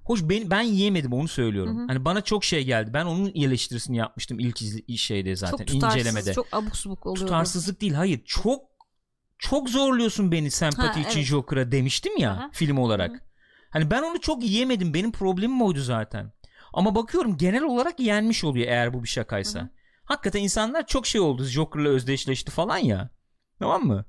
[0.04, 1.78] Hoş ben, ben yiyemedim onu söylüyorum.
[1.78, 1.88] Hı hı.
[1.88, 2.94] Hani bana çok şey geldi.
[2.94, 6.34] Ben onun eleştirisini yapmıştım ilk izli, şeyde zaten çok tutarsız, incelemede.
[6.34, 7.28] Çok abuk subuk oluyor.
[7.28, 8.22] Tutarsızlık değil hayır.
[8.26, 8.62] Çok
[9.40, 11.28] çok zorluyorsun beni sempati ha, için evet.
[11.28, 12.50] Joker'a demiştim ya Aha.
[12.54, 13.12] film olarak.
[13.12, 13.20] Hı hı.
[13.70, 14.94] Hani ben onu çok yiyemedim.
[14.94, 16.34] Benim problemim oydu zaten.
[16.74, 19.60] Ama bakıyorum genel olarak yenmiş oluyor eğer bu bir şakaysa.
[19.60, 19.70] Hı hı.
[20.06, 21.44] Hakikaten insanlar çok şey oldu.
[21.44, 23.10] Joker'la özdeşleşti falan ya.
[23.60, 24.06] Tamam mı?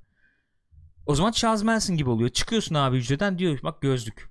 [1.06, 2.30] O zaman Charles Manson gibi oluyor.
[2.30, 4.30] Çıkıyorsun abi hücreden diyor bak gözlük.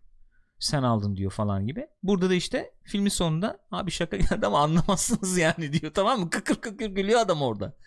[0.59, 1.88] Sen aldın diyor falan gibi.
[2.03, 5.93] Burada da işte filmin sonunda abi şaka geldi ama anlamazsınız yani diyor.
[5.93, 6.30] Tamam mı?
[6.30, 7.78] Kıkır kıkır gülüyor adam orada.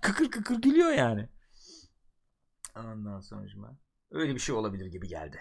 [0.00, 1.28] Kıkır kıkır gülüyor yani.
[2.76, 3.76] Ondan sonra
[4.10, 5.38] öyle bir şey olabilir gibi geldi.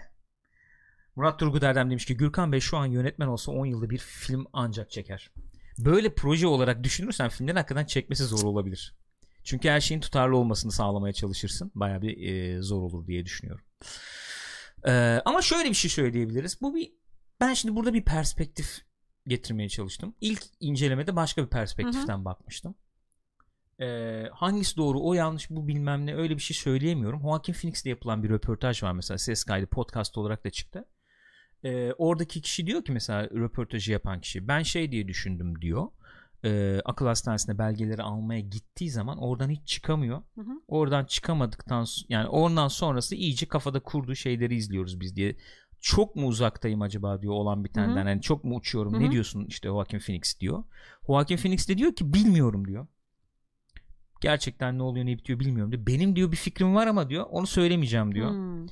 [1.15, 4.45] Murat Turgut Erdem demiş ki Gürkan Bey şu an yönetmen olsa 10 yılda bir film
[4.53, 5.31] ancak çeker.
[5.77, 8.97] Böyle proje olarak düşünürsen filmden hakikaten çekmesi zor olabilir.
[9.45, 11.71] Çünkü her şeyin tutarlı olmasını sağlamaya çalışırsın.
[11.75, 13.65] Baya bir e, zor olur diye düşünüyorum.
[14.87, 14.91] E,
[15.25, 16.61] ama şöyle bir şey söyleyebiliriz.
[16.61, 16.91] Bu bir
[17.39, 18.81] ben şimdi burada bir perspektif
[19.27, 20.15] getirmeye çalıştım.
[20.21, 22.25] İlk incelemede başka bir perspektiften Hı-hı.
[22.25, 22.75] bakmıştım.
[23.81, 27.21] E, hangisi doğru o yanlış bu bilmem ne öyle bir şey söyleyemiyorum.
[27.21, 30.85] Joaquin Phoenix'le yapılan bir röportaj var mesela ses kaydı podcast olarak da çıktı.
[31.63, 35.87] E, oradaki kişi diyor ki mesela röportajı yapan kişi ben şey diye düşündüm diyor
[36.45, 40.21] e, akıl hastanesine belgeleri almaya gittiği zaman oradan hiç çıkamıyor.
[40.35, 40.61] Hı hı.
[40.67, 45.35] Oradan çıkamadıktan yani oradan sonrası iyice kafada kurduğu şeyleri izliyoruz biz diye.
[45.81, 48.93] Çok mu uzaktayım acaba diyor olan bir tane Yani çok mu uçuyorum?
[48.93, 49.01] Hı hı.
[49.01, 50.63] Ne diyorsun işte Joaquin Phoenix diyor.
[51.07, 52.87] Joaquin Phoenix de diyor ki bilmiyorum diyor.
[54.21, 55.87] Gerçekten ne oluyor ne bitiyor bilmiyorum diyor.
[55.87, 58.29] Benim diyor bir fikrim var ama diyor onu söylemeyeceğim diyor.
[58.29, 58.65] Hmm.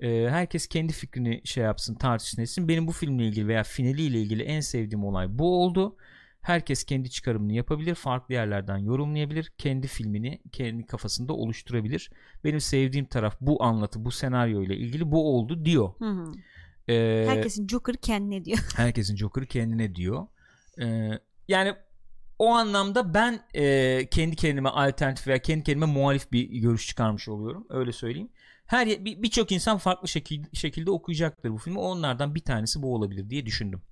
[0.00, 2.68] Ee, herkes kendi fikrini şey yapsın tartışsın etsin.
[2.68, 5.96] Benim bu filmle ilgili veya finaliyle ilgili en sevdiğim olay bu oldu.
[6.42, 12.10] Herkes kendi çıkarımını yapabilir, farklı yerlerden yorumlayabilir, kendi filmini kendi kafasında oluşturabilir.
[12.44, 15.92] Benim sevdiğim taraf bu anlatı, bu senaryo ile ilgili bu oldu diyor.
[15.98, 16.32] Hı hı.
[16.88, 18.58] Ee, herkesin Joker kendine diyor.
[18.76, 20.26] herkesin Joker kendine diyor.
[20.80, 21.10] Ee,
[21.48, 21.74] yani
[22.38, 27.66] o anlamda ben e, kendi kendime alternatif veya kendi kendime muhalif bir görüş çıkarmış oluyorum.
[27.70, 28.28] Öyle söyleyeyim.
[28.66, 31.78] Her birçok bir insan farklı şekil, şekilde okuyacaktır bu filmi.
[31.78, 33.82] Onlardan bir tanesi bu olabilir diye düşündüm.